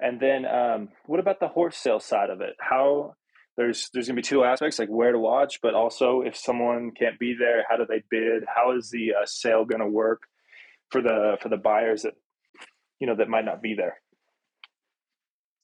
[0.00, 2.54] And then, um, what about the horse sale side of it?
[2.58, 3.16] How
[3.58, 7.18] there's there's gonna be two aspects, like where to watch, but also if someone can't
[7.18, 8.44] be there, how do they bid?
[8.46, 10.22] How is the uh, sale gonna work
[10.90, 12.14] for the for the buyers that
[12.98, 14.00] you know that might not be there?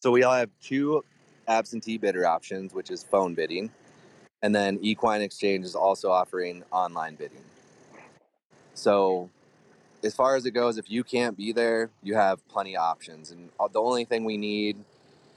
[0.03, 1.05] So we all have two
[1.46, 3.70] absentee bidder options, which is phone bidding,
[4.42, 7.44] and then Equine Exchange is also offering online bidding.
[8.74, 9.30] So
[10.03, 13.30] as far as it goes, if you can't be there, you have plenty of options,
[13.30, 14.76] and the only thing we need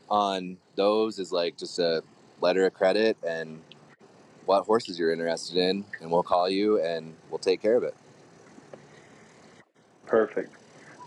[0.10, 2.02] on those is like just a
[2.42, 3.62] letter of credit and
[4.46, 7.94] what horses you're interested in, and we'll call you and we'll take care of it.
[10.08, 10.56] Perfect.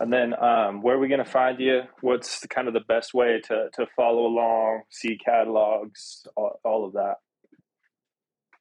[0.00, 1.82] And then, um, where are we going to find you?
[2.02, 6.86] What's the, kind of the best way to, to follow along, see catalogs, all, all
[6.86, 7.16] of that?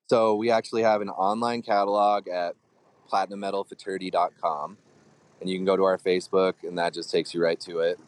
[0.07, 2.55] So we actually have an online catalog at
[3.11, 4.77] platinummedalfuturity.com,
[5.39, 7.99] and you can go to our Facebook, and that just takes you right to it.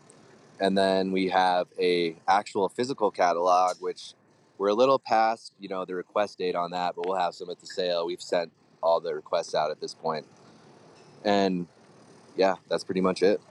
[0.59, 4.13] And then we have a actual physical catalog, which
[4.57, 7.49] we're a little past, you know, the request date on that, but we'll have some
[7.49, 8.05] at the sale.
[8.05, 8.51] We've sent
[8.81, 10.25] all the requests out at this point,
[11.23, 11.67] and
[12.39, 13.41] yeah, that's pretty much it.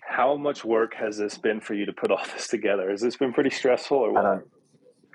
[0.00, 2.90] How much work has this been for you to put all this together?
[2.90, 4.24] Has this been pretty stressful or what?
[4.24, 4.50] I don't,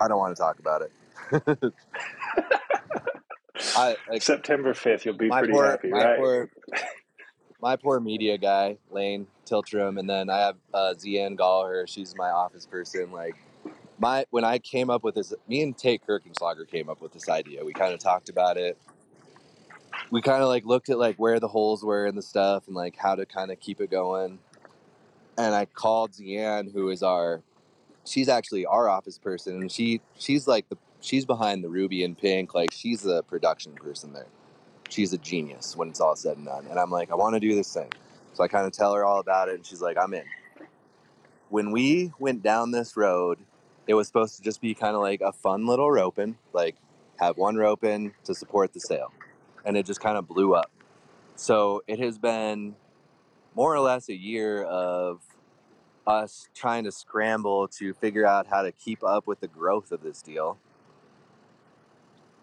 [0.02, 0.92] I don't want to talk about it.
[3.76, 6.18] I, like, September 5th, you'll be pretty poor, happy, my right?
[6.18, 6.50] poor,
[7.60, 11.88] my poor media guy, Lane Tiltrum, and then I have uh, Zian Gallher.
[11.88, 13.12] She's my office person.
[13.12, 13.36] Like
[13.98, 17.30] my when I came up with this, me and Tate Kirchenschlager came up with this
[17.30, 17.64] idea.
[17.64, 18.78] We kind of talked about it.
[20.12, 22.76] We kind of like looked at like where the holes were and the stuff, and
[22.76, 24.40] like how to kind of keep it going.
[25.38, 27.42] And I called Zian, who is our,
[28.06, 32.18] she's actually our office person, and she she's like the she's behind the Ruby and
[32.18, 32.54] Pink.
[32.54, 34.28] Like she's the production person there
[34.92, 36.68] she's a genius when it's all said and done.
[36.70, 37.90] And I'm like, I want to do this thing.
[38.34, 40.24] So I kind of tell her all about it, and she's like, I'm in.
[41.50, 43.40] When we went down this road,
[43.88, 46.76] it was supposed to just be kind of like a fun little roping, like
[47.20, 49.12] have one roping to support the sale.
[49.66, 50.72] And it just kind of blew up.
[51.36, 52.76] So it has been
[53.56, 55.22] more or less a year of
[56.08, 60.02] us trying to scramble to figure out how to keep up with the growth of
[60.02, 60.58] this deal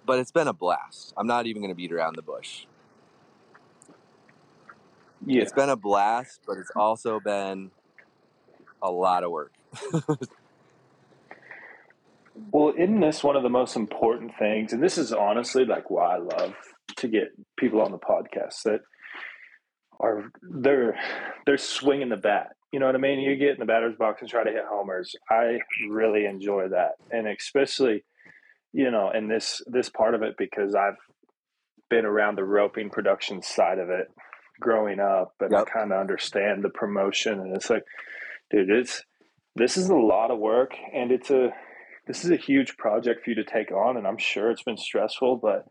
[0.09, 1.13] but it's been a blast.
[1.19, 2.65] I'm not even going to beat around the bush.
[5.25, 5.43] Yeah.
[5.43, 7.71] It's been a blast, but it's also been
[8.83, 9.53] a lot of work.
[12.53, 14.73] Well, isn't this one of the most important things?
[14.73, 16.55] And this is honestly like why I love
[17.01, 17.29] to get
[17.59, 18.81] people on the podcast that
[20.01, 20.97] are they're
[21.47, 22.49] they're swinging the bat.
[22.73, 23.21] You know what I mean?
[23.21, 25.15] You get in the batter's box and try to hit homers.
[25.31, 28.05] I really enjoy that, and especially
[28.73, 30.97] you know, in this this part of it because I've
[31.91, 34.09] been around the roping production side of it
[34.61, 35.61] growing up, and Yep.
[35.61, 37.41] I kind of understand the promotion.
[37.41, 37.85] And it's like,
[38.51, 39.03] dude, it's
[39.57, 41.51] this is a lot of work, and it's a
[42.07, 44.77] this is a huge project for you to take on, and I'm sure it's been
[44.79, 45.65] stressful, but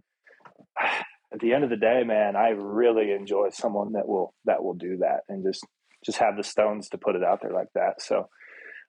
[1.33, 4.73] at the end of the day, man, I really enjoy someone that will that will
[4.73, 5.65] do that and just
[6.05, 8.01] just have the stones to put it out there like that.
[8.01, 8.29] So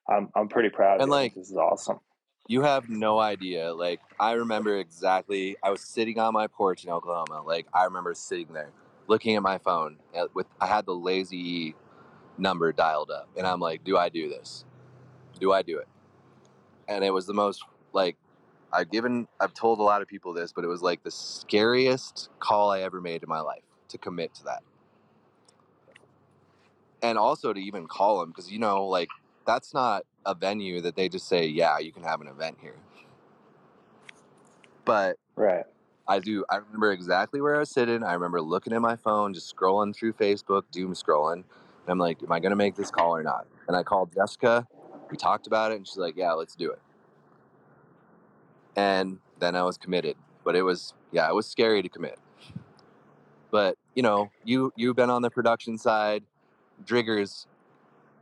[0.09, 1.11] I'm I'm pretty proud of And.
[1.11, 1.99] Like, this is awesome.
[2.47, 3.73] you have no idea.
[3.73, 5.57] Like, I remember exactly.
[5.63, 7.43] I was sitting on my porch in Oklahoma.
[7.45, 8.71] Like, I remember sitting there
[9.07, 10.47] looking at my phone uh, with.
[10.61, 11.75] I had the lazy
[12.37, 14.63] number dialed up, and I'm like, "Do I do this?
[15.39, 15.87] Do I do it?"
[16.87, 18.15] And it was the most like
[18.71, 19.27] I've given.
[19.39, 22.81] I've told a lot of people this, but it was like the scariest call I
[22.81, 24.63] ever made in my life to commit to that,
[27.01, 29.09] and also to even call them because you know, like
[29.45, 32.75] that's not a venue that they just say, "Yeah, you can have an event here."
[34.85, 35.65] But Right.
[36.07, 36.43] I do.
[36.49, 38.03] I remember exactly where I was sitting.
[38.03, 41.33] I remember looking at my phone, just scrolling through Facebook, doom scrolling.
[41.33, 43.47] And I'm like, am I going to make this call or not?
[43.67, 44.67] And I called Jessica.
[45.11, 46.79] We talked about it, and she's like, yeah, let's do it.
[48.79, 50.15] And then I was committed.
[50.45, 52.17] But it was, yeah, it was scary to commit.
[53.51, 56.23] But you know, you you've been on the production side.
[56.85, 57.45] Driggers,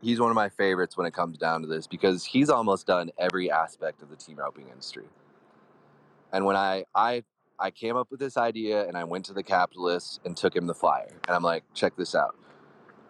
[0.01, 3.12] he's one of my favorites when it comes down to this because he's almost done
[3.20, 5.05] every aspect of the team roping industry.
[6.34, 7.24] And when I I
[7.60, 10.66] I came up with this idea and I went to the capitalist and took him
[10.66, 11.12] the flyer.
[11.28, 12.36] And I'm like, check this out.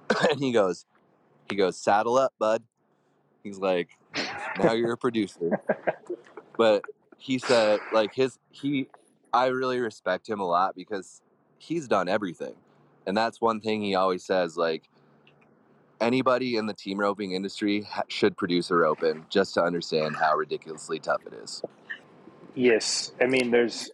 [0.30, 0.86] and he goes,
[1.50, 2.64] he goes, saddle up, bud.
[3.44, 3.90] He's like,
[4.60, 5.62] now you're a producer.
[6.58, 6.86] But
[7.18, 8.88] he said, like his he
[9.34, 11.22] I really respect him a lot because
[11.58, 12.56] he's done everything.
[13.06, 14.84] And that's one thing he always says, like
[16.00, 20.36] anybody in the team roping industry ha- should produce a roping just to understand how
[20.36, 21.62] ridiculously tough it is.
[22.56, 23.92] Yes, I mean there's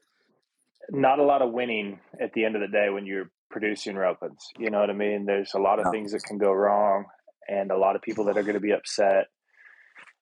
[0.89, 4.41] not a lot of winning at the end of the day when you're producing ropings.
[4.57, 5.25] You know what I mean?
[5.25, 7.05] There's a lot of things that can go wrong,
[7.47, 9.27] and a lot of people that are going to be upset.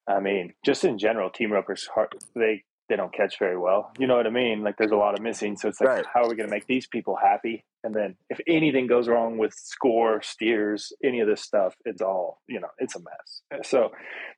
[0.07, 1.87] I mean, just in general, team ropers
[2.35, 3.89] they they don't catch very well.
[3.97, 4.63] You know what I mean?
[4.63, 5.55] Like there's a lot of missing.
[5.55, 6.05] So it's like, right.
[6.13, 7.63] how are we going to make these people happy?
[7.85, 12.41] And then if anything goes wrong with score, steers, any of this stuff, it's all
[12.49, 13.63] you know, it's a mess.
[13.65, 13.91] So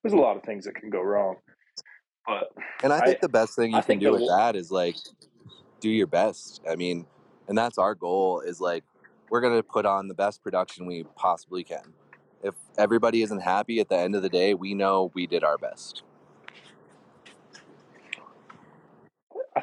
[0.03, 1.37] there's a lot of things that can go wrong.
[2.27, 2.51] But
[2.83, 4.97] and I think I, the best thing you I can do with that is like
[5.79, 6.61] do your best.
[6.69, 7.07] I mean,
[7.47, 8.83] and that's our goal is like
[9.31, 11.93] we're going to put on the best production we possibly can.
[12.43, 15.57] If everybody isn't happy at the end of the day, we know we did our
[15.57, 16.03] best.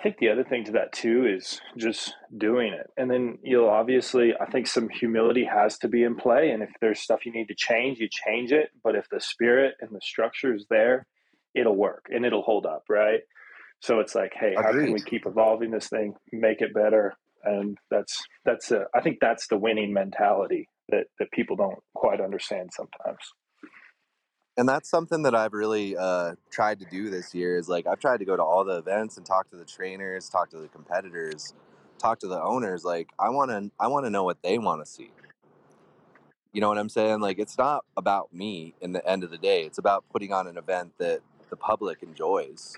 [0.03, 2.91] Think the other thing to that too is just doing it.
[2.97, 6.51] And then you'll obviously, I think some humility has to be in play.
[6.51, 8.71] And if there's stuff you need to change, you change it.
[8.83, 11.07] But if the spirit and the structure is there,
[11.55, 13.21] it'll work and it'll hold up, right?
[13.81, 14.65] So it's like, hey, Agreed.
[14.65, 17.15] how can we keep evolving this thing, make it better?
[17.43, 22.21] And that's that's a, I think that's the winning mentality that that people don't quite
[22.21, 23.19] understand sometimes.
[24.61, 27.57] And that's something that I've really uh, tried to do this year.
[27.59, 30.29] Is like I've tried to go to all the events and talk to the trainers,
[30.29, 31.55] talk to the competitors,
[31.99, 32.85] talk to the owners.
[32.85, 35.13] Like I want to, I want to know what they want to see.
[36.53, 37.21] You know what I'm saying?
[37.21, 39.65] Like it's not about me in the end of the day.
[39.65, 42.77] It's about putting on an event that the public enjoys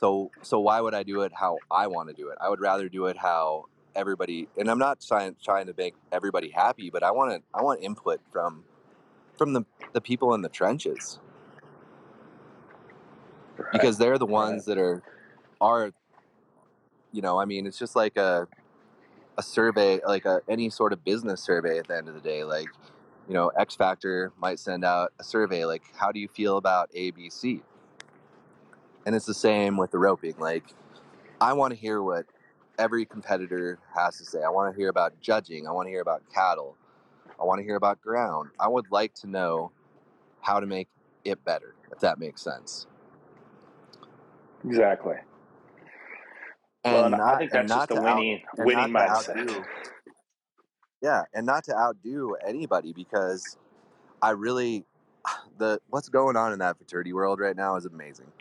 [0.00, 2.38] so so why would I do it how I want to do it?
[2.40, 6.50] I would rather do it how everybody and I'm not trying trying to make everybody
[6.50, 8.64] happy, but I want to I want input from
[9.36, 11.18] from the the people in the trenches.
[13.56, 13.72] Right.
[13.72, 14.76] Because they're the ones right.
[14.76, 15.02] that are
[15.60, 15.92] are
[17.12, 18.48] you know, I mean, it's just like a
[19.38, 22.44] a survey, like a any sort of business survey at the end of the day.
[22.44, 22.68] Like,
[23.28, 26.90] you know, X Factor might send out a survey like, how do you feel about
[26.92, 27.62] ABC?
[29.04, 30.34] And it's the same with the roping.
[30.38, 30.64] Like,
[31.40, 32.26] I want to hear what
[32.78, 34.42] every competitor has to say.
[34.42, 35.66] I want to hear about judging.
[35.66, 36.76] I want to hear about cattle.
[37.40, 38.50] I want to hear about ground.
[38.58, 39.72] I would like to know
[40.40, 40.88] how to make
[41.24, 42.86] it better, if that makes sense.
[44.64, 45.16] Exactly.
[46.84, 49.38] And well, not, I think that's just a winning, out, winning mindset.
[49.38, 49.64] Outdo,
[51.00, 53.56] yeah, and not to outdo anybody because
[54.20, 54.84] I really
[55.58, 58.32] the what's going on in that futurity world right now is amazing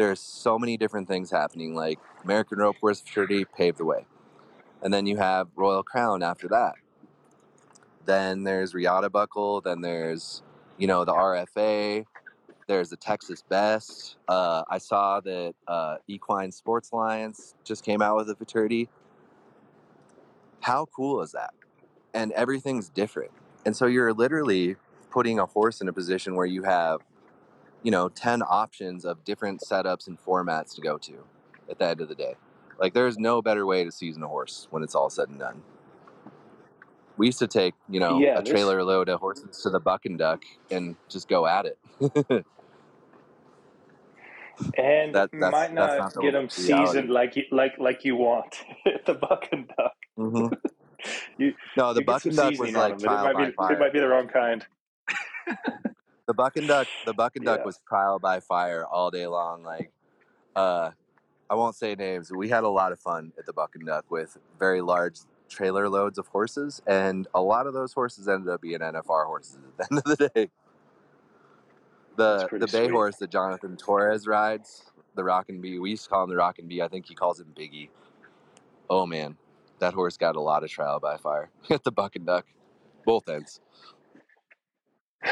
[0.00, 1.74] there's so many different things happening.
[1.74, 4.06] Like American Rope Horse Futurity paved the way,
[4.82, 6.74] and then you have Royal Crown after that.
[8.04, 9.60] Then there's Riata Buckle.
[9.60, 10.42] Then there's
[10.78, 12.04] you know the RFA.
[12.66, 14.16] There's the Texas Best.
[14.28, 18.88] Uh, I saw that uh, Equine Sports Alliance just came out with a futurity.
[20.60, 21.52] How cool is that?
[22.14, 23.32] And everything's different.
[23.66, 24.76] And so you're literally
[25.10, 27.00] putting a horse in a position where you have
[27.82, 31.24] you know 10 options of different setups and formats to go to
[31.70, 32.34] at the end of the day
[32.78, 35.62] like there's no better way to season a horse when it's all said and done
[37.20, 40.06] we used to take you know yeah, a trailer load of horses to the buck
[40.06, 41.78] and duck and just go at it.
[44.76, 49.06] And that, might not, not get them seasoned like you like like you want at
[49.06, 49.96] the buck and duck.
[50.18, 50.54] Mm-hmm.
[51.38, 54.00] you, no the buck and duck was like them, it, might be, it might be
[54.00, 54.66] the wrong kind.
[56.26, 57.66] The buck and duck the buck and duck yeah.
[57.66, 59.90] was trial by fire all day long like
[60.54, 60.90] uh
[61.48, 64.04] i won't say names we had a lot of fun at the buck and duck
[64.10, 65.16] with very large
[65.50, 69.56] trailer loads of horses and a lot of those horses ended up being nfr horses
[69.56, 70.50] at the end of the day
[72.16, 72.90] the the bay sweet.
[72.90, 74.84] horse that jonathan torres rides
[75.16, 77.40] the rockin' bee we used to call him the rockin' bee i think he calls
[77.40, 77.88] him biggie
[78.88, 79.36] oh man
[79.80, 82.46] that horse got a lot of trial by fire at the buck and duck
[83.04, 83.60] both ends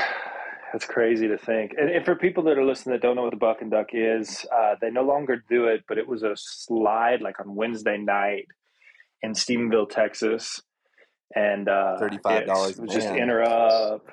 [0.71, 1.73] That's crazy to think.
[1.79, 3.87] And, and, for people that are listening that don't know what the Buck and Duck
[3.95, 7.97] is, uh, they no longer do it, but it was a slide like on Wednesday
[7.97, 8.49] night
[9.23, 10.61] in Stephenville, Texas.
[11.35, 14.07] And uh, $35 just enter up,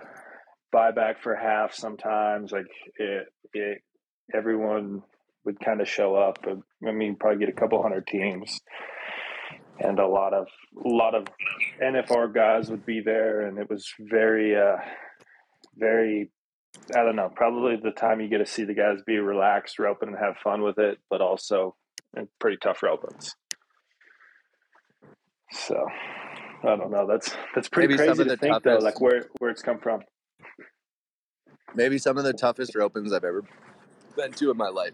[0.72, 2.52] buy back for half sometimes.
[2.52, 2.66] Like
[2.98, 3.82] it, it
[4.34, 5.02] everyone
[5.46, 6.40] would kind of show up.
[6.46, 8.60] I mean, probably get a couple hundred teams.
[9.80, 10.48] And a lot of
[10.86, 11.26] a lot of
[11.82, 14.78] NFR guys would be there, and it was very, uh,
[15.76, 16.32] very
[16.96, 20.10] I don't know, probably the time you get to see the guys be relaxed, roping,
[20.10, 21.76] and have fun with it, but also
[22.40, 23.32] pretty tough ropings.
[25.52, 25.86] So
[26.64, 27.08] I don't know.
[27.08, 30.02] That's that's pretty maybe crazy to think toughest, though, like where where it's come from.
[31.76, 33.44] Maybe some of the toughest ropings I've ever
[34.16, 34.94] been to in my life.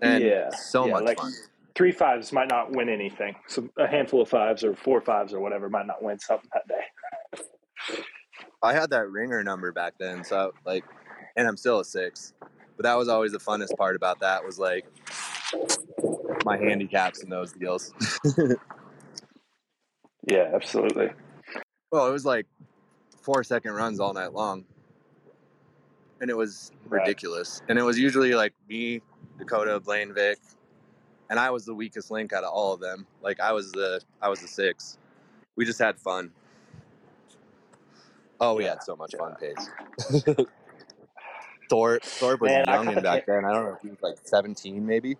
[0.00, 1.32] And yeah, so yeah, much like fun.
[1.74, 3.36] Three fives might not win anything.
[3.46, 6.66] So a handful of fives or four fives or whatever might not win something that
[6.66, 6.82] day.
[8.62, 10.84] I had that ringer number back then, so like,
[11.36, 12.32] and I'm still a six.
[12.76, 14.86] But that was always the funnest part about that was like,
[16.44, 17.92] my handicaps in those deals.
[20.26, 21.10] yeah, absolutely.
[21.92, 22.46] Well, it was like
[23.22, 24.66] four second runs all night long.
[26.20, 27.00] And it was Right.
[27.06, 27.62] ridiculous.
[27.68, 29.00] And it was usually like me,
[29.38, 30.38] Dakota, Blaine, Vic,
[31.30, 33.06] and I was the weakest link out of all of them.
[33.22, 34.98] Like I was the I was the six.
[35.56, 36.30] We just had fun.
[38.40, 39.18] Oh, we Yeah, had so much yeah.
[39.18, 39.70] fun, Pace.
[41.70, 43.44] Thorpe, Thorpe was Man, I young caught and back then.
[43.44, 45.16] I don't know if he was like 17 maybe.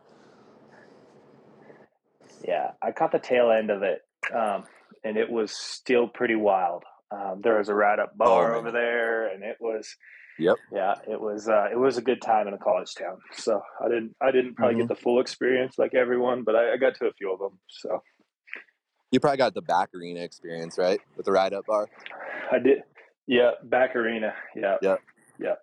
[2.47, 4.03] Yeah, I caught the tail end of it,
[4.35, 4.65] um,
[5.05, 6.85] and it was still pretty wild.
[7.11, 8.59] Um, there was a ride up bar man.
[8.59, 9.97] over there, and it was
[10.39, 10.57] Yep.
[10.73, 13.19] yeah, it was uh, it was a good time in a college town.
[13.33, 14.79] So I didn't I didn't probably Mhm.
[14.81, 17.59] get the full experience like everyone, but I, I got to a few of them.
[17.69, 18.03] So
[19.11, 21.01] You probably got the back arena experience, right?
[21.17, 21.89] With the ride up bar.
[22.53, 22.83] I did.
[23.27, 24.35] Yeah, back arena.
[24.55, 25.01] Yeah, Yep.
[25.39, 25.55] yeah,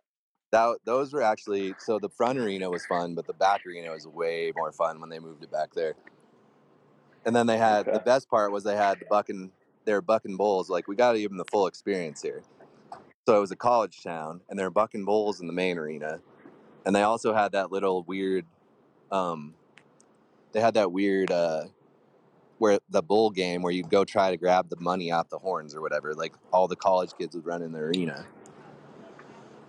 [0.52, 4.08] That those were actually so the front arena was fun, but the back arena was
[4.08, 5.94] way more fun when they moved it back there.
[7.26, 9.52] And then they had the best part was they had the bucking
[9.86, 10.70] they were bucking bulls.
[10.70, 12.44] Like we got to give them the full experience here.
[13.28, 16.20] So it was a college town, and they're bucking bulls in the main arena,
[16.86, 18.46] and they also had that little weird,
[19.12, 19.56] um,
[20.52, 21.64] they had that weird uh,
[22.60, 25.74] where the bull game where you'd go try to grab the money off the horns
[25.74, 26.14] or whatever.
[26.14, 28.28] Like all the college kids would run in the arena.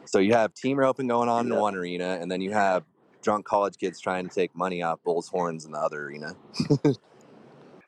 [0.05, 2.85] So you have team roping going on in one arena, and then you have
[3.23, 6.37] drunk college kids trying to take money off bulls' horns in the other arena.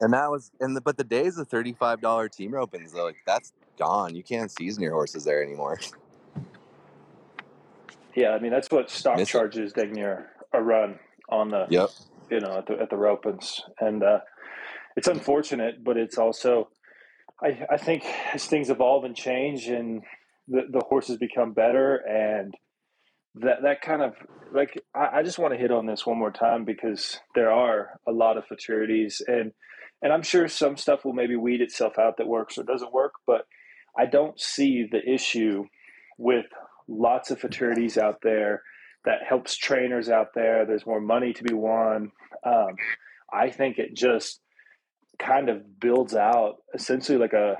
[0.01, 3.18] and that was, and the, but the days of thirty-five dollar team ropings, though, like
[3.26, 4.14] that's gone.
[4.16, 5.80] You can't season your horses there anymore.
[8.14, 8.30] yeah.
[8.30, 9.32] I mean, that's what stock Miss it.
[9.32, 10.99] charges dang near a run
[11.30, 11.90] on the Yep.
[12.30, 14.20] you know at the at the ropens, and uh,
[14.96, 16.68] it's unfortunate, but it's also
[17.42, 20.03] I I think as things evolve and change, and
[20.49, 22.55] the the horses become better, and
[23.36, 24.14] that that kind of
[24.53, 28.01] like I, I just want to hit on this one more time because there are
[28.09, 29.53] a lot of futurities and
[30.03, 33.14] and I'm sure some stuff will maybe weed itself out that works or doesn't work,
[33.26, 33.42] but
[33.99, 35.64] I don't see the issue
[36.18, 36.46] with
[36.88, 38.62] lots of futurities out there
[39.05, 40.66] that helps trainers out there.
[40.66, 42.12] There's more money to be won.
[42.44, 42.76] Um,
[43.32, 44.40] I think it just
[45.18, 47.57] kind of builds out essentially like a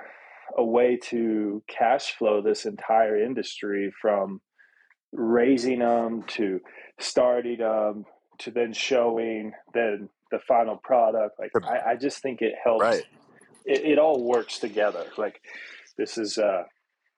[0.57, 4.41] a way to cash flow this entire industry from
[5.13, 6.61] raising them to
[6.99, 8.05] starting them
[8.39, 13.05] to then showing then the final product like i, I just think it helps Right.
[13.65, 15.41] it, it all works together like
[15.97, 16.63] this is uh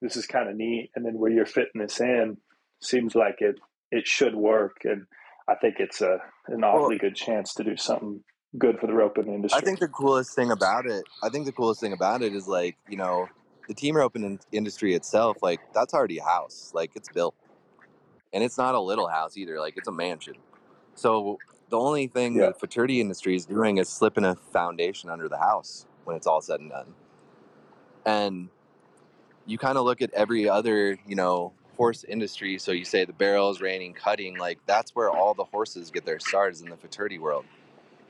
[0.00, 2.36] this is kind of neat and then where you're fitting this in
[2.80, 3.56] seems like it
[3.90, 5.06] it should work and
[5.48, 8.22] i think it's a an awfully good chance to do something
[8.58, 11.52] good for the roping industry I think the coolest thing about it, I think the
[11.52, 13.28] coolest thing about it is like, you know,
[13.68, 16.72] the team roping in- industry itself, like that's already a house.
[16.74, 17.36] Like it's built.
[18.32, 19.60] And it's not a little house either.
[19.60, 20.34] Like it's a mansion.
[20.96, 21.38] So
[21.70, 22.48] the only thing Yeah.
[22.48, 26.40] the futurity industry is doing is slipping a foundation under the house when it's all
[26.40, 26.94] said and done.
[28.04, 28.48] And
[29.46, 32.58] you kind of look at every other, you know, horse industry.
[32.58, 36.20] So you say the barrels, reining, cutting, like that's where all the horses get their
[36.20, 37.44] starts in the futurity world.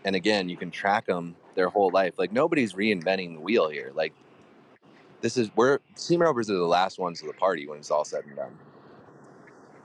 [0.04, 2.14] And again, you can track them their whole life.
[2.18, 3.92] Like nobody's reinventing the wheel here.
[3.94, 4.14] Like
[5.20, 8.04] this is we're team ropers are the last ones to the party when it's all
[8.04, 8.58] said and done.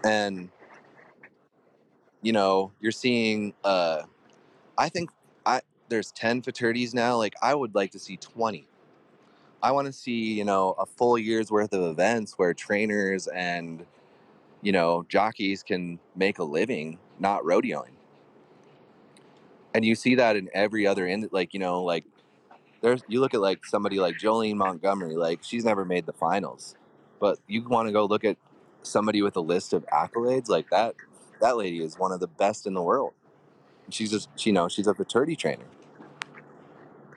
[0.03, 0.49] And
[2.25, 4.01] you know, you're seeing uh
[4.77, 5.11] I think
[5.45, 7.17] I there's 10 futurities now.
[7.17, 8.67] Like I would like to see 20.
[9.61, 13.85] I want to see, you know, a full year's worth of events where trainers and
[14.63, 17.93] you know, jockeys can make a living not rodeoing.
[19.75, 22.05] And you see that in every other end like, you know, like
[22.81, 26.75] there's you look at like somebody like Jolene Montgomery, like she's never made the finals.
[27.19, 28.37] But you want to go look at
[28.81, 30.95] somebody with a list of accolades like that
[31.41, 33.13] that lady is one of the best in the world.
[33.89, 35.65] She's just you know, she's a futurity trainer.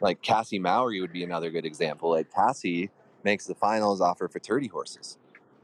[0.01, 2.11] Like Cassie Mowry would be another good example.
[2.11, 2.91] Like Cassie
[3.25, 5.19] makes the finals off her futurity horses.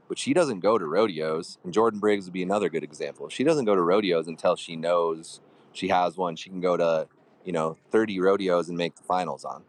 [0.09, 1.57] But she doesn't go to rodeos.
[1.63, 3.29] And Jordan Briggs would be another good example.
[3.29, 5.41] She doesn't go to rodeos until she knows
[5.73, 6.35] she has one.
[6.35, 7.07] She can go to,
[7.45, 9.63] you know, 30 rodeos and make the finals on.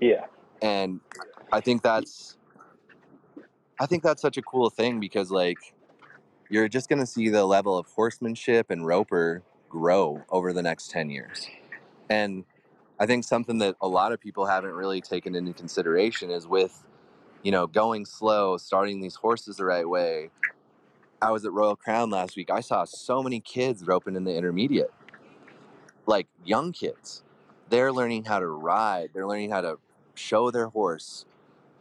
[0.00, 0.26] yeah
[0.62, 1.00] and
[1.52, 2.36] i think that's
[3.80, 5.74] i think that's such a cool thing because like
[6.48, 10.90] you're just going to see the level of horsemanship and roper grow over the next
[10.90, 11.48] 10 years.
[12.08, 12.44] And
[12.98, 16.82] i think something that a lot of people haven't really taken into consideration is with
[17.42, 20.30] you know going slow starting these horses the right way.
[21.20, 22.50] I was at royal crown last week.
[22.50, 24.92] I saw so many kids roping in the intermediate.
[26.06, 27.22] Like young kids.
[27.68, 29.10] They're learning how to ride.
[29.12, 29.78] They're learning how to
[30.14, 31.24] show their horse.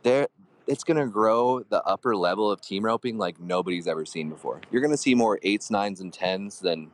[0.03, 0.29] They're
[0.67, 4.61] it's going to grow the upper level of team roping like nobody's ever seen before
[4.71, 6.91] you're going to see more eights nines and tens than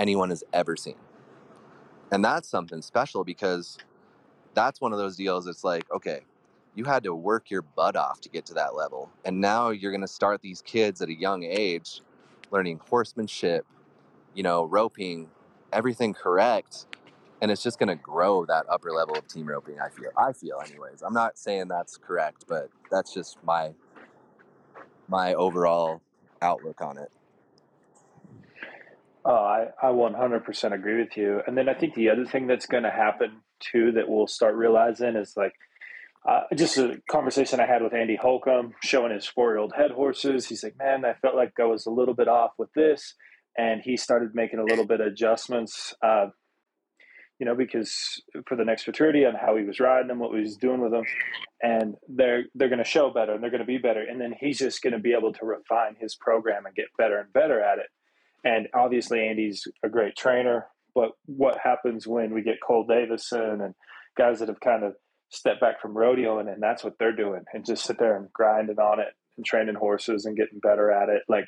[0.00, 0.96] anyone has ever seen.
[2.10, 3.78] And that's something special because
[4.54, 6.20] that's one of those deals it's like, okay,
[6.74, 9.10] you had to work your butt off to get to that level.
[9.24, 12.00] And now you're going to start these kids at a young age
[12.50, 13.64] learning horsemanship,
[14.34, 15.28] you know, roping,
[15.72, 16.86] everything correct.
[17.42, 20.10] And it's just going to grow that upper level of team roping, I feel.
[20.16, 21.02] I feel anyways.
[21.02, 23.72] I'm not saying that's correct, but that's just my
[25.08, 26.02] my overall
[26.40, 27.10] outlook on it.
[29.24, 31.40] Oh, I, I 100% agree with you.
[31.46, 34.54] And then I think the other thing that's going to happen too that we'll start
[34.54, 35.52] realizing is like
[36.26, 39.90] uh, just a conversation I had with Andy Holcomb showing his four year old head
[39.90, 40.48] horses.
[40.48, 43.14] He's like, man, I felt like I was a little bit off with this.
[43.58, 46.26] And he started making a little bit of adjustments, uh,
[47.40, 50.42] you know, because for the next futurity on how he was riding them, what he
[50.42, 51.04] was doing with them.
[51.62, 54.02] And they're, they're going to show better and they're going to be better.
[54.02, 57.18] And then he's just going to be able to refine his program and get better
[57.18, 57.86] and better at it.
[58.44, 60.66] And obviously, Andy's a great trainer.
[60.94, 63.74] But what happens when we get Cole Davison and
[64.18, 64.94] guys that have kind of
[65.30, 68.78] stepped back from rodeoing and that's what they're doing and just sit there and grinding
[68.78, 71.22] on it and training horses and getting better at it?
[71.26, 71.46] Like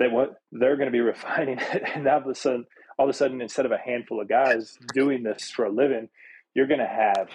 [0.00, 1.82] they want, they're going to be refining it.
[1.94, 2.64] And all of a sudden,
[2.98, 6.08] all of a sudden, instead of a handful of guys doing this for a living,
[6.54, 7.28] you're going to have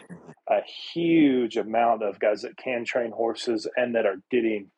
[0.49, 0.59] a
[0.93, 4.69] huge amount of guys that can train horses and that are getting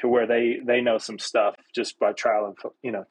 [0.00, 3.04] to where they they know some stuff just by trial and you know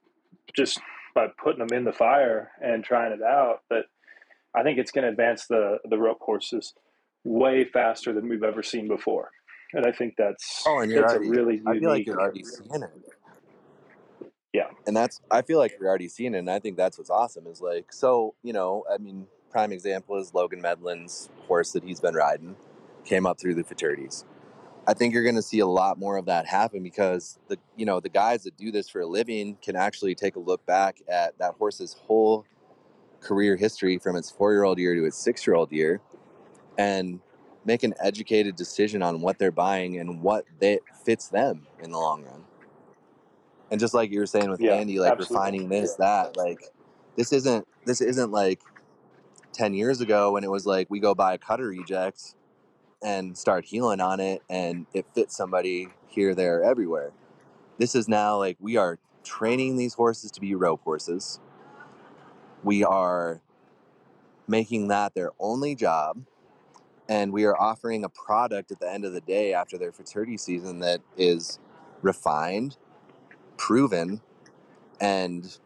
[0.56, 0.80] just
[1.16, 3.62] by putting them in the fire and trying it out.
[3.70, 3.86] But
[4.54, 6.74] I think it's going to advance the the rope horses
[7.24, 9.32] way faster than we've ever seen before.
[9.74, 12.44] And I think that's oh, and that's already, a really I feel like you're already
[12.44, 12.90] seeing it.
[14.88, 17.48] And that's I feel like we're already seeing it, and I think that's what's awesome
[17.48, 22.00] is like so, you know, I mean, prime example is Logan Medlin's horse that he's
[22.00, 22.56] been riding,
[23.04, 24.26] came up through the futurities.
[24.88, 27.86] I think you're going to see a lot more of that happen because the you
[27.86, 30.98] know the guys that do this for a living can actually take a look back
[31.08, 32.46] at that horse's whole
[33.22, 36.02] career history from its four year old year to its six year old year,
[36.78, 37.20] and
[37.66, 41.98] make an educated decision on what they're buying and what that fits them in the
[41.98, 42.44] long run.
[43.72, 45.36] And just like you were saying with Yeah, Andy, like absolutely.
[45.36, 46.60] refining this, that, like
[47.16, 48.62] this isn't this isn't like
[49.54, 52.36] ten years ago when it was like we go buy a cutter reject
[53.04, 57.12] and start heeling on it and it fits somebody here, there, everywhere.
[57.78, 61.40] This is now like we are training these horses to be rope horses.
[62.64, 63.42] We are
[64.48, 66.24] making that their only job.
[67.08, 70.38] And we are offering a product at the end of the day after their futurity
[70.38, 71.60] season that is
[72.02, 72.78] refined,
[73.58, 74.22] proven,
[75.00, 75.58] and,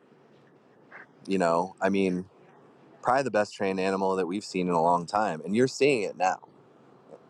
[1.27, 2.25] you know, I mean,
[3.01, 5.41] probably the best trained animal that we've seen in a long time.
[5.45, 6.39] And you're seeing it now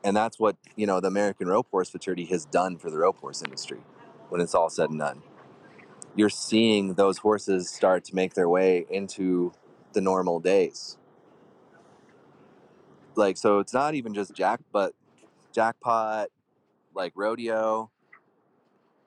[0.04, 3.18] and that's what you know the American rope horse futurity has done for the rope
[3.18, 3.80] horse industry.
[4.30, 5.22] When it's all said and done,
[6.16, 9.54] you're seeing those horses start to make their way into
[9.94, 10.98] the normal days.
[13.16, 14.94] Like so, it's not even just jack, but
[15.52, 16.30] jackpot,
[16.94, 17.90] like rodeo.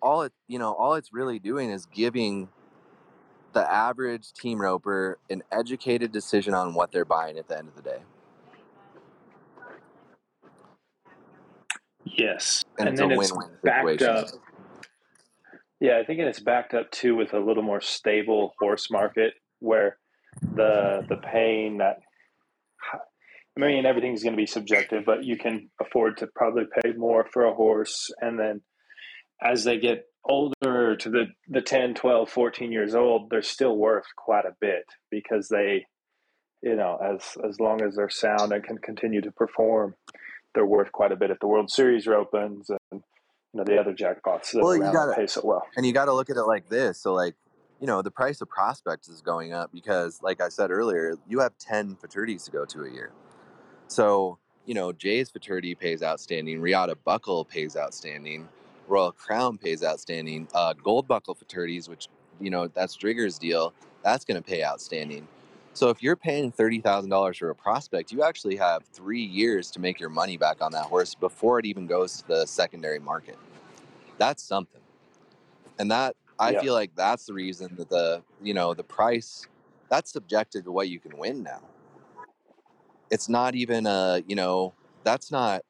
[0.03, 2.50] All it you know, all it's really doing is giving
[3.55, 7.76] the average team roper an educated decision on what they're buying at the end of
[7.76, 8.00] the day,
[12.05, 12.62] Yes.
[12.78, 13.32] and And it's a then it's
[13.64, 14.03] backed situation.
[14.03, 14.28] up.
[15.80, 19.98] Yeah, I think it's backed up too with a little more stable horse market where
[20.57, 21.98] the the pain that
[23.57, 27.26] I mean everything's going to be subjective, but you can afford to probably pay more
[27.32, 28.62] for a horse and then
[29.45, 34.07] as they get older to the the 10, 12, 14 years old, they're still worth
[34.16, 35.86] quite a bit because they
[36.62, 39.95] you know, as as long as they're sound and can continue to perform,
[40.55, 43.01] they're worth quite a bit at the World Series Opens and you
[43.55, 45.66] know the other jackpots that Well, you gotta, pay so well.
[45.76, 47.01] And you got to look at it like this.
[47.01, 47.34] So, like,
[47.80, 51.40] you know, the price of prospects is going up because, like I said earlier, you
[51.40, 53.12] have 10 futurities to go to a year.
[53.88, 58.49] So, you know, Jay's futurity pays outstanding, Riata Buckle pays outstanding,
[58.93, 62.09] Royal Crown pays outstanding, uh, Gold Buckle futurities, which,
[62.40, 63.74] you know, that's Drigger's deal,
[64.05, 65.28] that's going to pay outstanding.
[65.74, 70.01] So, if you're paying $30,000 for a prospect, you actually have three years to make
[70.01, 73.38] your money back on that horse before it even goes to the secondary market.
[74.18, 74.82] That's something
[75.78, 76.61] and that I Yeah.
[76.61, 79.47] feel like that's the reason that the you know the price
[79.90, 81.62] that's subjective to what you can win now.
[83.11, 84.74] It's not even a you know
[85.05, 85.62] that's not.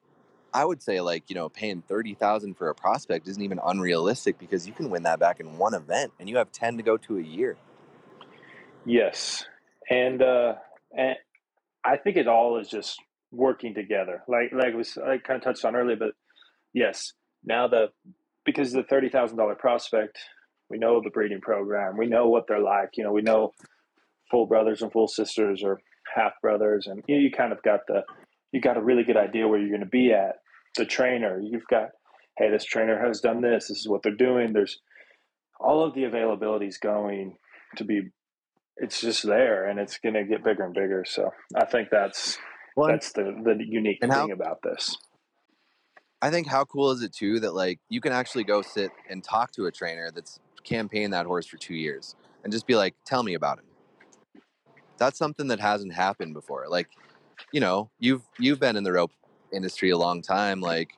[0.55, 4.39] I would say like you know paying thirty thousand for a prospect isn't even unrealistic
[4.39, 6.97] because you can win that back in one event and you have ten to go
[6.99, 7.57] to a year.
[8.85, 9.45] Yes,
[9.89, 10.55] and uh,
[10.97, 11.17] and
[11.85, 12.99] I think it all is just
[13.31, 14.23] working together.
[14.29, 16.13] Like like was I kind of touched on earlier, but
[16.73, 17.13] yes,
[17.45, 17.89] now the
[18.45, 20.19] because the thirty thousand dollar prospect,
[20.69, 22.91] we know the breeding program, we know what they're like.
[22.97, 23.53] You know, we know
[24.31, 25.81] full brothers and full sisters or
[26.15, 28.03] half brothers, and you, know, you kind of got the
[28.53, 30.37] you got a really good idea where you're going to be at.
[30.77, 31.91] The trainer, you've got,
[32.39, 33.68] hey, this trainer has done this.
[33.68, 34.53] This is what they're doing.
[34.53, 34.79] There's
[35.61, 37.37] all of the availabilities going
[37.77, 38.11] to be.
[38.79, 41.05] It's just there, and it's going to get bigger and bigger.
[41.07, 42.39] So I think that's
[42.77, 44.97] well, that's the the unique thing how, about this.
[46.23, 49.23] I think how cool is it too that like you can actually go sit and
[49.23, 52.14] talk to a trainer that's campaigned that horse for two years
[52.45, 53.64] and just be like, tell me about him.
[54.99, 56.66] That's something that hasn't happened before.
[56.68, 56.89] Like,
[57.53, 59.12] you know, you've you've been in the rope
[59.53, 60.61] industry a long time.
[60.61, 60.97] Like,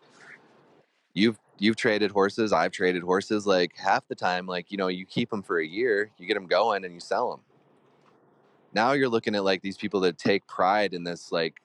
[1.12, 2.52] you've you've traded horses.
[2.52, 3.46] I've traded horses.
[3.46, 6.34] Like half the time, like you know, you keep them for a year, you get
[6.34, 7.40] them going, and you sell them.
[8.72, 11.60] Now you're looking at like these people that take pride in this, like,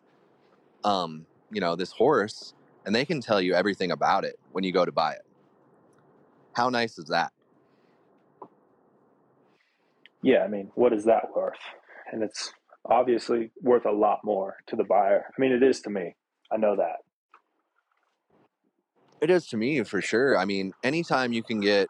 [0.84, 2.54] um, you know, this horse,
[2.86, 5.26] and they can tell you everything about it when you go to buy it.
[6.54, 7.32] How nice is that?
[10.22, 11.60] yeah, I mean, what is that worth?
[12.12, 12.52] And it's
[12.86, 15.26] obviously worth a lot more to the buyer.
[15.28, 16.16] I mean, it is to me.
[16.52, 16.98] I know that.
[19.22, 20.38] It is to me for sure.
[20.38, 21.90] I mean, anytime you can get,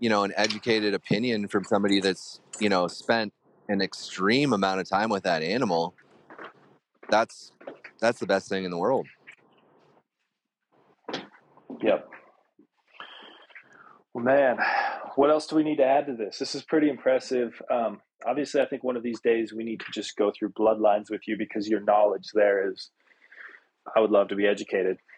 [0.00, 3.32] you know, an educated opinion from somebody that's, you know, spent
[3.68, 5.94] an extreme amount of time with that animal,
[7.10, 7.52] that's
[8.00, 9.06] that's the best thing in the world.
[11.82, 12.08] Yep.
[14.14, 14.58] Well, man,
[15.16, 16.38] what else do we need to add to this?
[16.38, 17.60] This is pretty impressive.
[17.70, 21.10] Um, obviously, I think one of these days we need to just go through bloodlines
[21.10, 22.90] with you because your knowledge there is.
[23.94, 24.98] I would love to be educated.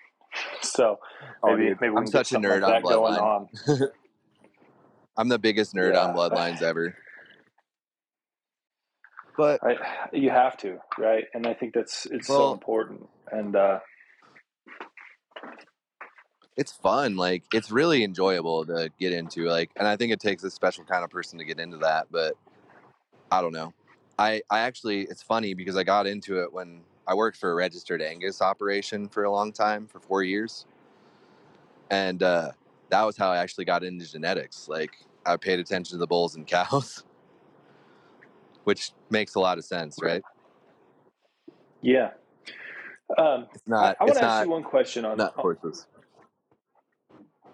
[0.61, 0.99] So
[1.43, 3.49] oh, maybe, maybe I'm such a nerd like on bloodline.
[3.69, 3.89] On.
[5.17, 6.05] I'm the biggest nerd yeah.
[6.05, 6.95] on bloodlines ever.
[9.39, 9.77] But I,
[10.13, 11.25] you have to, right?
[11.33, 13.09] And I think that's it's well, so important.
[13.33, 13.79] And uh,
[16.57, 17.17] it's fun.
[17.17, 19.45] Like it's really enjoyable to get into.
[19.45, 22.09] Like, and I think it takes a special kind of person to get into that.
[22.11, 22.35] But
[23.31, 23.73] I don't know.
[24.19, 27.55] I I actually it's funny because I got into it when I worked for a
[27.55, 30.67] registered Angus operation for a long time for four years,
[31.91, 32.53] and uh,
[32.91, 34.69] that was how I actually got into genetics.
[34.69, 34.91] Like
[35.25, 37.05] I paid attention to the bulls and cows,
[38.65, 40.23] which makes a lot of sense, right?
[41.81, 42.11] Yeah.
[43.17, 43.97] Um, it's not.
[43.99, 45.87] I, I want to ask you one question on not horses.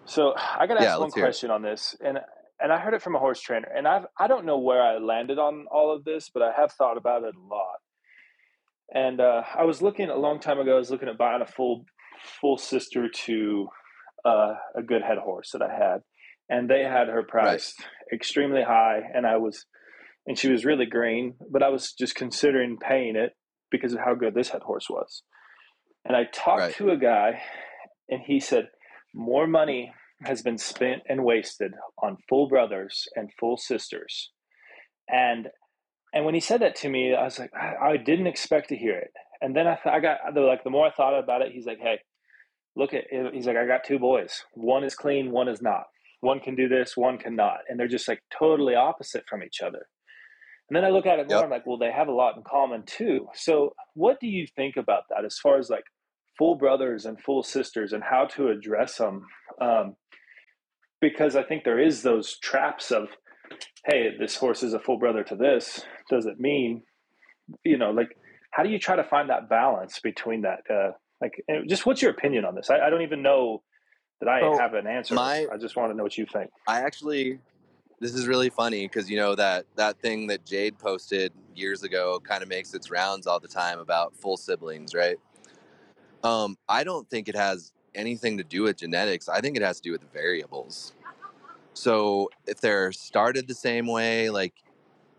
[0.03, 2.19] So I got to ask yeah, one question on this, and
[2.59, 4.97] and I heard it from a horse trainer, and I I don't know where I
[4.97, 7.77] landed on all of this, but I have thought about it a lot.
[8.93, 10.75] And uh, I was looking a long time ago.
[10.75, 11.85] I was looking at buying a full
[12.41, 13.67] full sister to
[14.23, 15.99] uh, a good head horse that I had,
[16.49, 17.89] and they had her priced right.
[18.13, 19.65] extremely high, and I was,
[20.25, 23.33] and she was really green, but I was just considering paying it
[23.71, 25.23] because of how good this head horse was.
[26.03, 26.75] And I talked right.
[26.75, 27.41] to a guy,
[28.09, 28.69] and he said
[29.13, 29.91] more money
[30.23, 31.71] has been spent and wasted
[32.01, 34.31] on full brothers and full sisters.
[35.07, 35.47] And
[36.15, 38.75] and when he said that to me, I was like, I, I didn't expect to
[38.75, 39.11] hear it.
[39.41, 41.79] And then I, th- I got like the more I thought about it, he's like,
[41.79, 41.99] hey,
[42.75, 43.33] look at it.
[43.33, 44.43] He's like, I got two boys.
[44.53, 45.83] One is clean, one is not.
[46.21, 49.85] One can do this, one cannot, and they're just like totally opposite from each other.
[50.69, 51.43] And then I look at it more, yep.
[51.43, 53.27] I'm like, well, they have a lot in common too.
[53.35, 55.83] So, what do you think about that as far as like
[56.37, 59.25] full brothers and full sisters and how to address them
[59.61, 59.95] um,
[61.01, 63.09] because i think there is those traps of
[63.85, 66.83] hey this horse is a full brother to this does it mean?
[67.63, 68.17] You know like
[68.51, 70.91] how do you try to find that balance between that uh,
[71.21, 72.69] like just what's your opinion on this?
[72.69, 73.63] I, I don't even know
[74.21, 75.13] that i have an answer.
[75.13, 76.49] my, i just want to know what you think.
[76.67, 77.39] I actually
[77.99, 82.21] this is really funny because you know that that thing that jade posted years ago
[82.23, 85.17] kind of makes its rounds all the time about full siblings right?
[86.23, 89.29] Um, I don't think it has anything to do with genetics.
[89.29, 90.93] I think it has to do with variables.
[91.73, 94.53] So if they're started the same way, like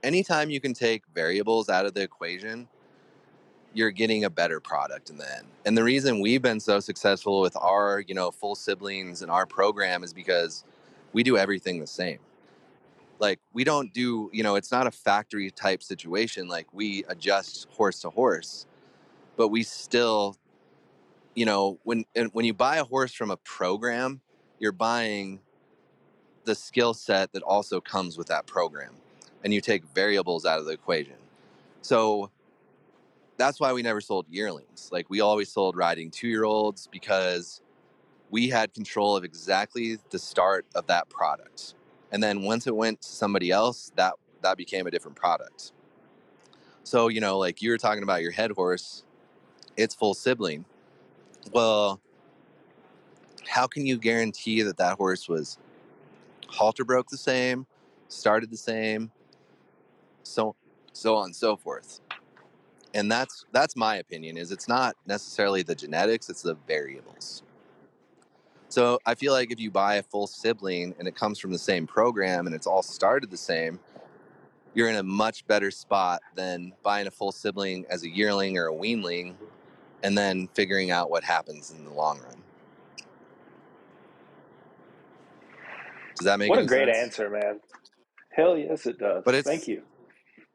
[0.02, 2.68] anytime you can take variables out of the equation,
[3.74, 5.46] you're getting a better product in the end.
[5.64, 9.46] And the reason we've been so successful with our, you know, full siblings and our
[9.46, 10.64] program is because
[11.12, 12.18] we do everything the same.
[13.18, 16.48] Like we don't do, you know, it's not a factory type situation.
[16.48, 18.66] Like we adjust horse to horse,
[19.36, 20.36] but we still
[21.36, 24.20] you know when when you buy a horse from a program
[24.58, 25.38] you're buying
[26.44, 28.94] the skill set that also comes with that program
[29.46, 31.14] and you take variables out of the equation.
[31.80, 32.32] So
[33.36, 34.88] that's why we never sold yearlings.
[34.90, 37.60] Like we always sold riding two year olds because
[38.28, 41.74] we had control of exactly the start of that product.
[42.10, 45.70] And then once it went to somebody else that that became a different product.
[46.82, 49.04] So you know like you were talking about your head horse
[49.76, 50.64] it's full sibling.
[51.52, 52.00] Well,
[53.46, 55.56] how can you guarantee that that horse was
[56.48, 57.64] halter broke the same,
[58.08, 59.12] started the same,
[60.26, 60.54] so
[60.92, 62.00] so on and so forth.
[62.94, 67.42] And that's that's my opinion is it's not necessarily the genetics, it's the variables.
[68.68, 71.58] So I feel like if you buy a full sibling and it comes from the
[71.58, 73.78] same program and it's all started the same,
[74.74, 78.68] you're in a much better spot than buying a full sibling as a yearling or
[78.68, 79.34] a weanling
[80.02, 82.42] and then figuring out what happens in the long run.
[86.16, 86.56] Does that make sense?
[86.56, 87.18] what a great sense?
[87.18, 87.60] answer, man.
[88.30, 89.22] Hell yes, it does.
[89.24, 89.82] But it's- Thank you.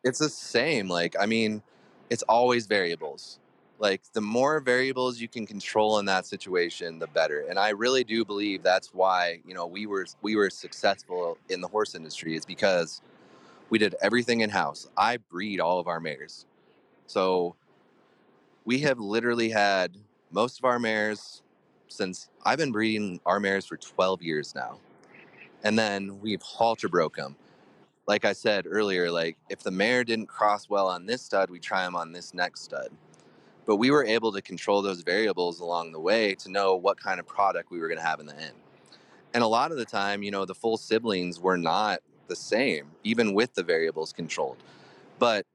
[0.04, 0.88] It's the same.
[0.88, 1.62] Like, I mean,
[2.10, 3.40] it's always variables.
[3.80, 7.46] Like, the more variables you can control in that situation, the better.
[7.50, 11.62] And I really do believe that's why, you know, we were we were successful in
[11.62, 13.02] the horse industry is because
[13.70, 14.90] we did everything in house.
[14.98, 16.46] I breed all of our mares.
[17.08, 17.56] So
[18.66, 19.98] we have literally had
[20.32, 21.42] most of our mares
[21.88, 24.80] since I've been breeding our mares for 12 years now.
[25.64, 27.36] And then we've halter broke them.
[28.08, 31.60] Like I said earlier, like if the mare didn't cross well on this stud, we
[31.60, 32.90] try them on this next stud.
[33.66, 37.20] But we were able to control those variables along the way to know what kind
[37.20, 38.56] of product we were going to have in the end.
[39.34, 42.88] And a lot of the time, you know, the full siblings were not the same,
[43.04, 44.58] even with the variables controlled.
[45.20, 45.46] But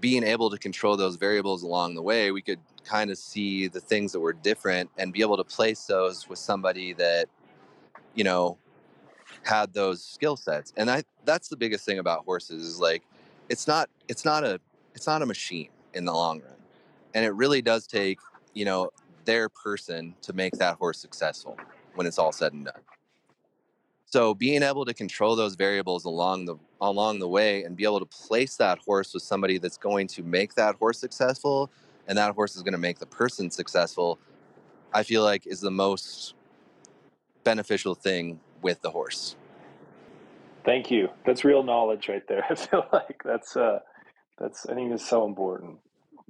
[0.00, 3.80] being able to control those variables along the way, we could kind of see the
[3.80, 7.26] things that were different and be able to place those with somebody that,
[8.14, 8.58] you know,
[9.42, 10.72] had those skill sets.
[10.76, 13.02] And I that's the biggest thing about horses is like
[13.48, 14.60] it's not it's not a
[14.94, 16.54] it's not a machine in the long run.
[17.14, 18.18] And it really does take,
[18.54, 18.90] you know,
[19.24, 21.58] their person to make that horse successful
[21.94, 22.80] when it's all said and done.
[24.06, 28.00] So being able to control those variables along the along the way and be able
[28.00, 31.70] to place that horse with somebody that's going to make that horse successful
[32.08, 34.18] and that horse is going to make the person successful,
[34.92, 36.34] I feel like is the most
[37.44, 39.36] beneficial thing with the horse.
[40.64, 41.08] Thank you.
[41.26, 42.44] That's real knowledge right there.
[42.50, 43.80] I feel like that's uh
[44.38, 45.78] that's I think it's so important.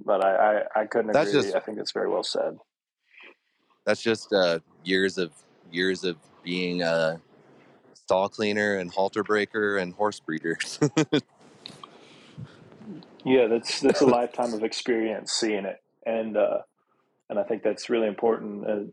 [0.03, 1.43] But I I, I couldn't That's agree.
[1.43, 2.57] just- I think it's very well said.
[3.85, 5.31] That's just uh, years of
[5.71, 7.19] years of being a
[7.93, 10.57] stall cleaner and halter breaker and horse breeder.
[13.25, 16.59] Yeah, that's that's a lifetime of experience seeing it, and uh,
[17.29, 18.67] and I think that's really important.
[18.69, 18.91] And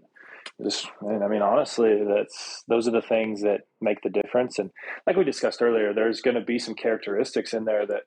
[0.62, 4.58] just, I mean, honestly, that's those are the things that make the difference.
[4.58, 4.70] And
[5.06, 8.02] like we discussed earlier, there's going to be some characteristics in there that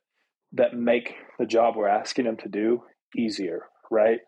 [0.53, 2.83] that make the job we're asking them to do
[3.17, 4.19] easier, right?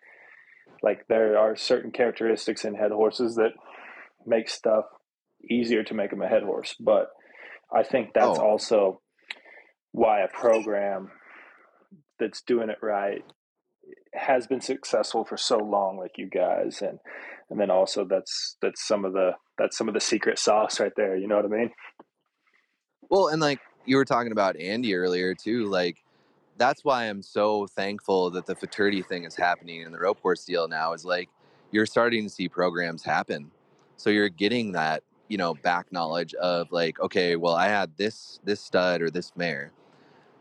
[0.82, 3.51] Like there are certain characteristics in head horses that
[4.26, 4.86] make stuff
[5.49, 7.10] easier to make them a head horse, but
[7.74, 8.43] I think that's Oh.
[8.51, 9.01] also
[9.91, 11.12] why a program
[12.20, 13.24] that's doing it right
[14.14, 16.99] has been successful for so long like you guys and
[17.50, 20.93] and then also that's that's some of the that's some of the secret sauce right
[20.98, 21.72] there you know what i mean
[23.10, 25.98] Well, and like you were talking about Andy earlier too, like
[26.58, 30.46] that's why I'm so thankful that the futurity thing is happening and the rope horse
[30.46, 31.30] deal now is like
[31.72, 33.52] you're starting to see programs happen.
[33.98, 38.39] So you're getting that, you know, back knowledge of like, okay, well, I had this
[38.43, 39.72] this stud or this mare.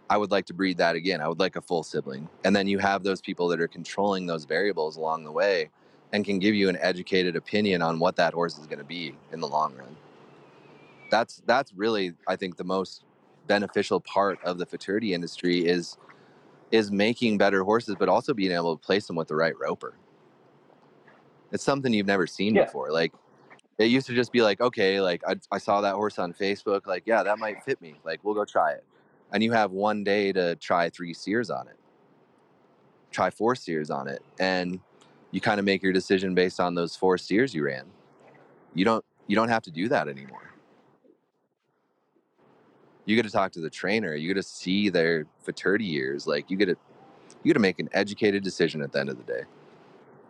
[0.08, 1.20] I would like to breed that again.
[1.20, 2.28] I would like a full sibling.
[2.44, 5.70] And then you have those people that are controlling those variables along the way
[6.14, 9.16] and can give you an educated opinion on what that horse is going to be
[9.34, 9.96] in the long run
[11.10, 13.04] that's that's really I think the most
[13.46, 15.98] beneficial part of the futurity industry is
[16.72, 19.94] is making better horses, but also being able to place them with the right roper.
[21.52, 22.64] It's something you've never seen Yeah.
[22.64, 22.92] before.
[22.92, 23.12] Like
[23.78, 26.86] it used to just be like, okay, like I, I saw that horse on Facebook,
[26.86, 27.96] like yeah, that might fit me.
[28.04, 28.84] Like we'll go try it,
[29.32, 31.78] and you have one day to try three steers on it,
[33.12, 34.80] try four steers on it, and
[35.34, 37.86] you kind of make your decision based on those four steers you ran.
[38.72, 40.54] You don't you don't have to do that anymore.
[43.04, 46.52] You get to talk to the trainer you get to see their futurity years like
[46.52, 46.76] you get to
[47.42, 49.42] you get to make an educated decision at the end of the day.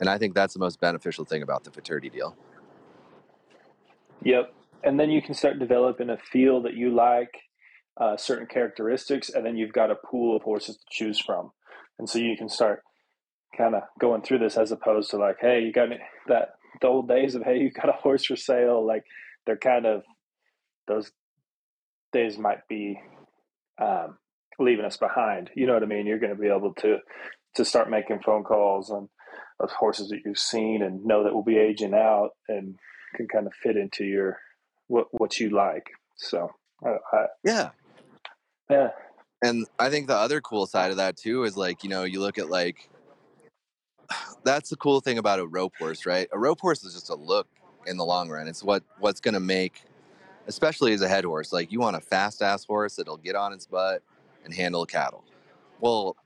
[0.00, 2.34] And i think that's the most beneficial thing about the futurity deal.
[4.22, 4.54] Yep.
[4.84, 7.42] And then you can start developing a feel that you like
[8.00, 11.52] uh, certain characteristics and then you've got a pool of horses to choose from.
[11.98, 12.82] And so you can start
[13.56, 16.86] kind of going through this as opposed to like hey you got any, that the
[16.86, 19.04] old days of hey you got a horse for sale like
[19.46, 20.02] they're kind of
[20.86, 21.10] those
[22.12, 23.00] days might be
[23.80, 24.18] um,
[24.58, 25.50] leaving us behind.
[25.54, 26.06] You know what i mean?
[26.06, 26.98] You're going to be able to
[27.56, 29.08] to start making phone calls on
[29.60, 32.76] of horses that you've seen and know that will be aging out and
[33.14, 34.38] can kind of fit into your
[34.88, 35.86] what what you like.
[36.16, 36.50] So
[36.84, 37.70] I, I, yeah.
[38.70, 38.88] Yeah.
[39.42, 42.20] And i think the other cool side of that too is like you know you
[42.20, 42.88] look at like
[44.44, 47.14] that's the cool thing about a rope horse right a rope horse is just a
[47.14, 47.48] look
[47.86, 49.82] in the long run it's what what's going to make
[50.46, 53.52] especially as a head horse like you want a fast ass horse that'll get on
[53.52, 54.02] its butt
[54.44, 55.24] and handle cattle
[55.80, 56.16] Well,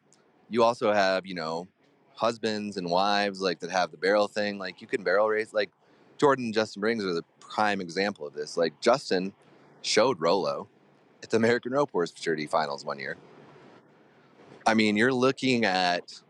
[0.48, 1.68] you also have, you know,
[2.14, 4.58] husbands and wives like that have the barrel thing.
[4.58, 5.52] Like you can barrel race.
[5.52, 5.70] Like
[6.18, 8.56] Jordan and Justin Briggs are the prime example of this.
[8.56, 9.32] Like Justin
[9.82, 10.68] showed Rolo
[11.22, 13.16] at the American Rope Horse Futurity Finals one year.
[14.66, 16.20] I mean, you're looking at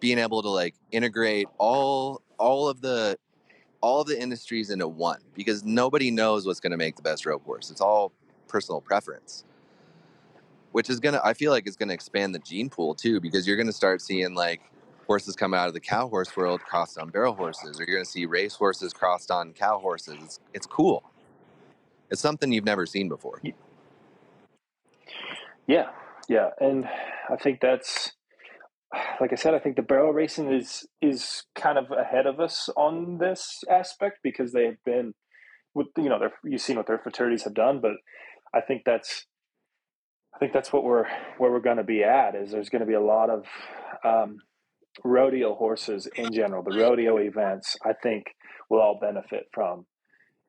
[0.00, 3.18] being able to like integrate all all of the
[3.80, 7.26] all of the industries into one because nobody knows what's going to make the best
[7.26, 7.70] rope horse.
[7.70, 8.12] It's all
[8.48, 9.36] personal preference
[10.72, 13.56] which is gonna I feel like it's gonna expand the gene pool too because you're
[13.56, 14.60] gonna start seeing like
[15.06, 18.04] horses come out of the cow horse world crossed on barrel horses, or you're gonna
[18.04, 20.16] see race horses crossed on cow horses.
[20.22, 21.02] It's, it's cool.
[22.10, 23.42] It's something you've never seen before.
[25.66, 25.90] Yeah,
[26.28, 26.86] yeah, and
[27.30, 28.12] I think that's
[29.20, 29.54] like I said.
[29.54, 34.18] I think the barrel racing is is kind of ahead of us on this aspect
[34.22, 35.14] because they have been
[35.74, 37.92] with you know you've seen what their futurities have done, but
[38.54, 39.26] I think that's
[40.34, 41.06] I think that's what we're
[41.38, 42.34] where we're going to be at.
[42.34, 43.44] Is there's going to be a lot of
[44.04, 44.38] um,
[45.04, 46.62] rodeo horses in general.
[46.62, 48.26] The rodeo events, I think,
[48.70, 49.86] will all benefit from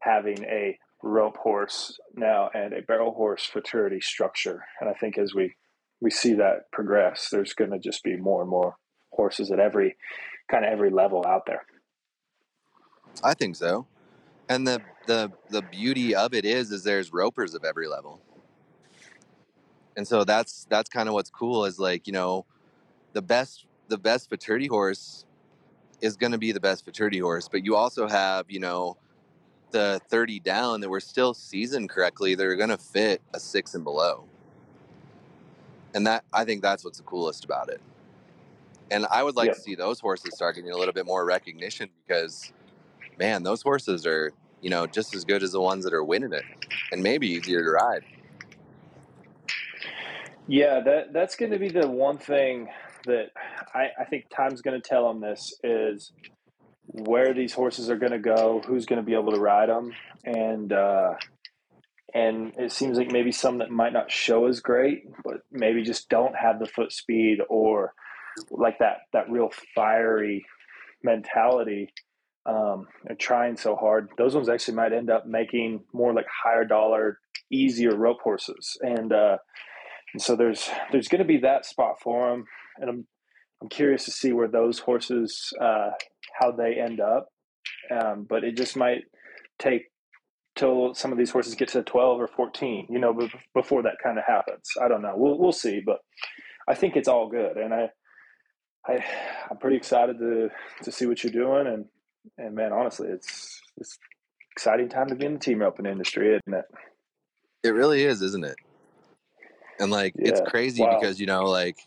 [0.01, 4.63] having a rope horse now and a barrel horse futurity structure.
[4.79, 5.55] And I think as we
[6.01, 8.75] we see that progress, there's going to just be more and more
[9.11, 9.97] horses at every
[10.49, 11.65] kind of every level out there.
[13.23, 13.85] I think so.
[14.47, 18.21] And the the the beauty of it is is there's ropers of every level
[19.99, 22.45] and so that's that's kind of what's cool is like you know
[23.11, 25.25] the best the best futurity horse
[25.99, 28.95] is going to be the best futurity horse but you also have you know
[29.71, 33.83] the 30 down that were still seasoned correctly they're going to fit a six and
[33.83, 34.28] below
[35.93, 37.81] and that i think that's what's the coolest about it
[38.91, 39.53] and i would like yeah.
[39.53, 42.51] to see those horses start getting a little bit more recognition because
[43.17, 44.31] man those horses are
[44.61, 46.43] you know just as good as the ones that are winning it
[46.91, 48.03] and maybe easier to ride
[50.49, 52.69] yeah, that that's going to be the one thing
[53.05, 53.27] that
[53.75, 56.11] I, I think time's going to tell on this is
[56.87, 59.93] where these horses are going to go, who's going to be able to ride them,
[60.25, 61.13] and uh,
[62.13, 66.09] and it seems like maybe some that might not show as great, but maybe just
[66.09, 67.93] don't have the foot speed or
[68.51, 70.45] like that that real fiery
[71.03, 71.91] mentality
[72.45, 74.09] um, and trying so hard.
[74.17, 77.19] Those ones actually might end up making more like higher dollar,
[77.51, 79.37] easier rope horses, and uh,
[80.13, 82.45] and so there's there's going to be that spot for them,
[82.77, 83.07] and I'm
[83.61, 85.91] I'm curious to see where those horses uh,
[86.39, 87.27] how they end up.
[87.91, 89.03] Um, but it just might
[89.57, 89.88] take
[90.59, 93.17] till some of these horses get to 12 or 14, you know,
[93.53, 94.69] before that kind of happens.
[94.81, 95.13] I don't know.
[95.15, 95.99] We'll we'll see, but
[96.67, 97.89] I think it's all good, and I
[98.87, 99.03] I
[99.49, 100.49] I'm pretty excited to
[100.83, 101.85] to see what you're doing, and
[102.37, 103.97] and man, honestly, it's it's
[104.51, 106.65] exciting time to be in the team roping industry, isn't it?
[107.63, 108.55] It really is, isn't it?
[109.79, 110.29] and like yeah.
[110.29, 110.99] it's crazy wow.
[110.99, 111.77] because you know like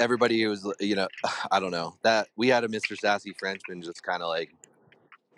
[0.00, 1.08] everybody was you know
[1.50, 4.50] i don't know that we had a mr sassy frenchman just kind of like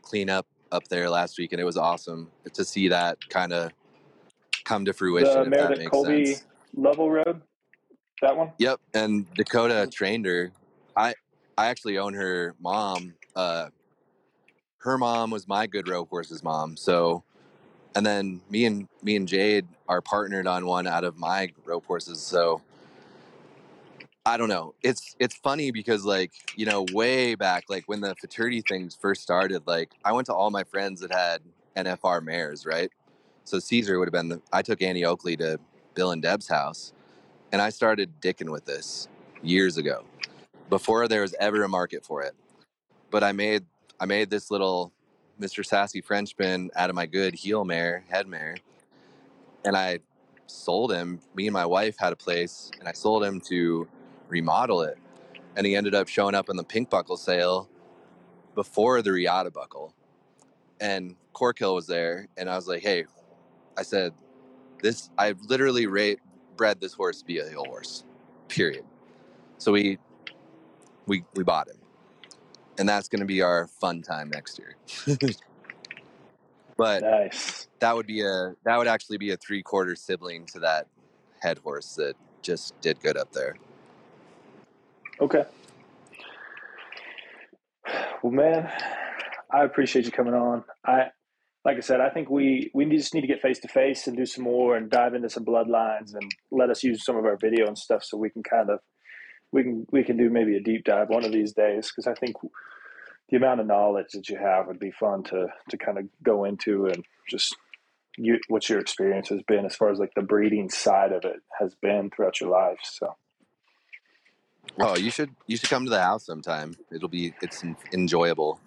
[0.03, 3.73] clean up up there last week and it was awesome to see that kind of
[4.65, 6.47] come to fruition the Meredith Colby sense.
[6.75, 7.41] level road
[8.23, 10.53] that one yep and dakota trained her
[10.97, 11.15] i
[11.59, 13.69] i actually own her mom uh
[14.79, 17.23] her mom was my good rope horse's mom so
[17.95, 21.85] and then me and me and Jade are partnered on one out of my rope
[21.87, 22.21] horses.
[22.21, 22.63] So
[24.27, 24.75] I don't know.
[24.83, 29.23] It's it's funny because like you know way back like when the futurity things first
[29.23, 31.41] started, like I went to all my friends that had
[31.77, 32.91] NFR mares, right?
[33.45, 34.43] So Caesar would have been the.
[34.53, 35.59] I took Annie Oakley to
[35.95, 36.93] Bill and Deb's house,
[37.51, 39.09] and I started dicking with this
[39.43, 40.05] years ago,
[40.69, 42.35] before there was ever a market for it.
[43.11, 43.65] But I made
[43.99, 44.93] I made this little
[45.41, 45.65] Mr.
[45.65, 48.59] Sassy Frenchman out of my good heel mare, head mare.
[49.65, 50.01] And I
[50.47, 51.21] sold him.
[51.35, 53.89] Me and my wife had a place, and I sold him to
[54.31, 54.99] remodel it.
[55.57, 57.69] And he ended up showing up in the pink buckle sale
[58.55, 59.95] before the Riata buckle.
[60.81, 63.05] And Corkhill was there, and I was like, hey,
[63.77, 64.15] I said,
[64.83, 66.21] this, I literally rate,
[66.57, 68.05] bred this horse to be a heel horse,
[68.49, 68.85] period.
[69.59, 69.99] So we,
[71.07, 71.77] we, we bought him
[72.81, 74.75] and that's going to be our fun time next year.
[76.77, 77.69] but nice.
[77.79, 80.87] that would be a that would actually be a three quarter sibling to that
[81.41, 83.57] head horse that just did good up there.
[85.21, 85.45] Okay.
[88.23, 88.71] Well, man,
[89.53, 90.65] I appreciate you coming on.
[90.87, 91.09] I,
[91.65, 94.17] like I said, I think we we just need to get face to face and
[94.17, 97.37] do some more and dive into some bloodlines and let us use some of our
[97.37, 98.79] video and stuff so we can kind of
[99.53, 102.15] we can we can do maybe a deep dive one of these days because I
[102.15, 102.37] think
[103.29, 106.45] the amount of knowledge that you have would be fun to to kind of go
[106.45, 107.55] into and just
[108.17, 111.41] you what your experience has been as far as like the breeding side of it
[111.59, 112.81] has been throughout your life.
[112.83, 113.17] So
[114.79, 116.77] Oh, you should you should come to the house sometime.
[116.93, 118.61] It'll be it's enjoyable.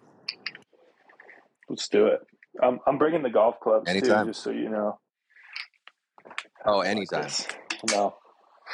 [1.70, 2.22] Let's do it.
[2.64, 3.96] I'm I'm bringing the golf clubs Anytime.
[3.96, 5.00] too, just so you know.
[6.66, 7.36] Oh, anytime.
[7.84, 8.16] no.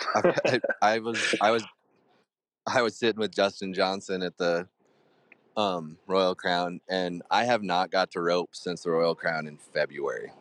[0.16, 1.68] I, I was I was
[2.68, 4.68] I was sitting with Justin Johnson at the
[5.58, 9.58] um, Royal Crown, and I have not got to rope since the Royal Crown in
[9.58, 10.32] February.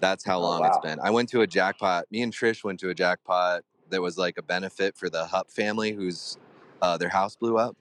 [0.00, 0.66] That's how Oh, long wow.
[0.66, 0.98] it's been.
[1.02, 2.06] I went to a jackpot.
[2.10, 5.50] Me and Trish went to a jackpot that was like a benefit for the Hupp
[5.50, 6.38] family, whose
[6.82, 7.76] uh, their house blew up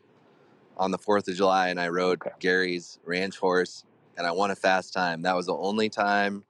[0.77, 2.35] on the Fourth of July, and I rode Okay.
[2.39, 3.85] Gary's ranch horse,
[4.17, 5.23] and I won a fast time.
[5.23, 6.43] That was the only time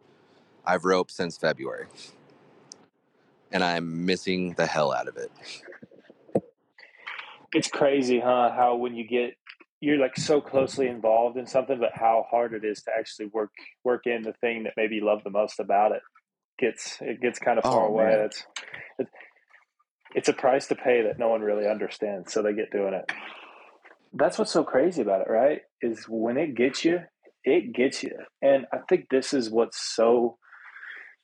[0.66, 1.88] I've roped since February,
[3.52, 5.32] and I'm missing the hell out of it.
[7.54, 8.52] It's crazy, huh?
[8.56, 9.36] How when you get
[9.82, 13.52] you're like so closely involved in something, but how hard it is to actually work
[13.84, 16.02] work in the thing that maybe you love the most about it.
[16.60, 18.24] Gets it gets kind of far Oh, away.
[18.26, 18.46] It's
[19.00, 19.12] it's
[20.16, 23.12] it's a price to pay that no one really understands, so they get doing it.
[24.14, 25.62] That's what's so crazy about it, right?
[25.82, 27.00] Is when it gets you,
[27.44, 28.12] it gets you.
[28.42, 30.38] And I think this is what's so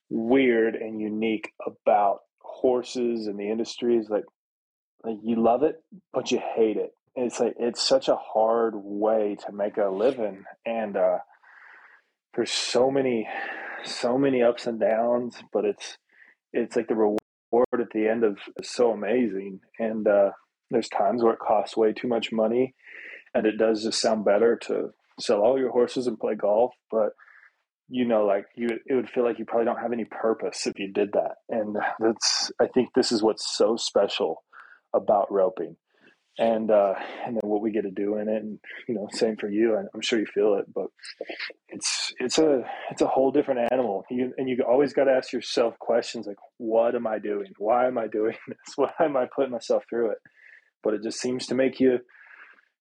[0.10, 4.26] weird and unique about horses and the industry is like
[5.04, 6.92] like you love it, but you hate it.
[7.16, 11.20] It's like it's such a hard way to make a living, and uh,
[12.36, 13.28] there's so many,
[13.84, 15.38] so many ups and downs.
[15.54, 15.98] But it's
[16.52, 17.20] it's like the reward
[17.80, 20.32] at the end of is so amazing, and uh,
[20.70, 22.76] there's times where it costs way too much money,
[23.34, 24.90] and it does just sound better to
[25.20, 27.10] sell all your horses and play golf, but
[27.90, 30.78] you know like you it would feel like you probably don't have any purpose if
[30.78, 31.36] you did that.
[31.50, 34.44] And that's i think this is what's so special
[34.94, 35.76] about roping
[36.40, 36.94] and uh
[37.26, 39.78] and then what we get to do in it and you know same for you
[39.94, 40.88] i'm sure you feel it but
[41.68, 45.34] it's it's a it's a whole different animal you, and you always got to ask
[45.34, 49.26] yourself questions like what am i doing why am i doing this why am i
[49.36, 50.18] putting myself through it
[50.82, 52.00] but it just seems to make you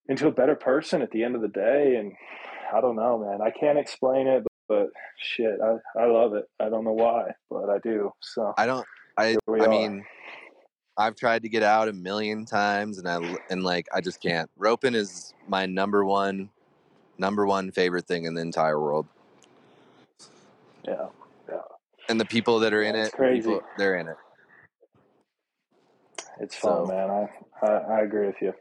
[0.08, 2.12] into a better person at the end of the day and
[2.74, 4.86] i don't know man i can't explain it but, but
[5.18, 8.86] shit I, I love it i don't know why but i do so I don't.
[9.18, 9.36] I.
[9.48, 9.68] I are.
[9.68, 10.04] mean,
[10.98, 14.50] I've tried to get out a million times, and I and like I just can't.
[14.58, 16.50] Roping is my number one,
[17.18, 19.06] number one favorite thing in the entire world.
[20.86, 21.06] yeah
[21.48, 21.60] yeah.
[22.08, 23.42] And the people that are in it, crazy.
[23.42, 24.16] people, they're in it.
[26.40, 28.52] it's fun So- man I, I i agree with you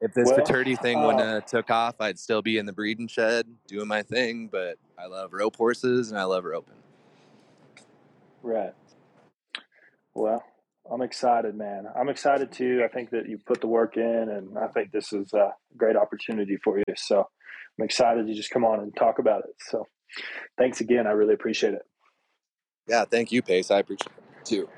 [0.00, 2.72] If this Well, futurity thing wouldn't uh, have took off, I'd still be in the
[2.72, 4.48] breeding shed doing my thing.
[4.48, 6.74] But I love rope horses and I love roping.
[8.42, 8.74] Right.
[10.14, 10.44] Well,
[10.90, 11.84] I'm excited, man.
[11.98, 12.82] I'm excited too.
[12.84, 15.96] I think that you put the work in, and I think this is a great
[15.96, 16.84] opportunity for you.
[16.96, 17.28] So
[17.78, 19.54] I'm excited to just come on and talk about it.
[19.70, 19.86] So
[20.58, 21.06] thanks again.
[21.06, 21.82] I really appreciate it.
[22.88, 23.70] Yeah, thank you, Pace.
[23.70, 24.68] I appreciate it too.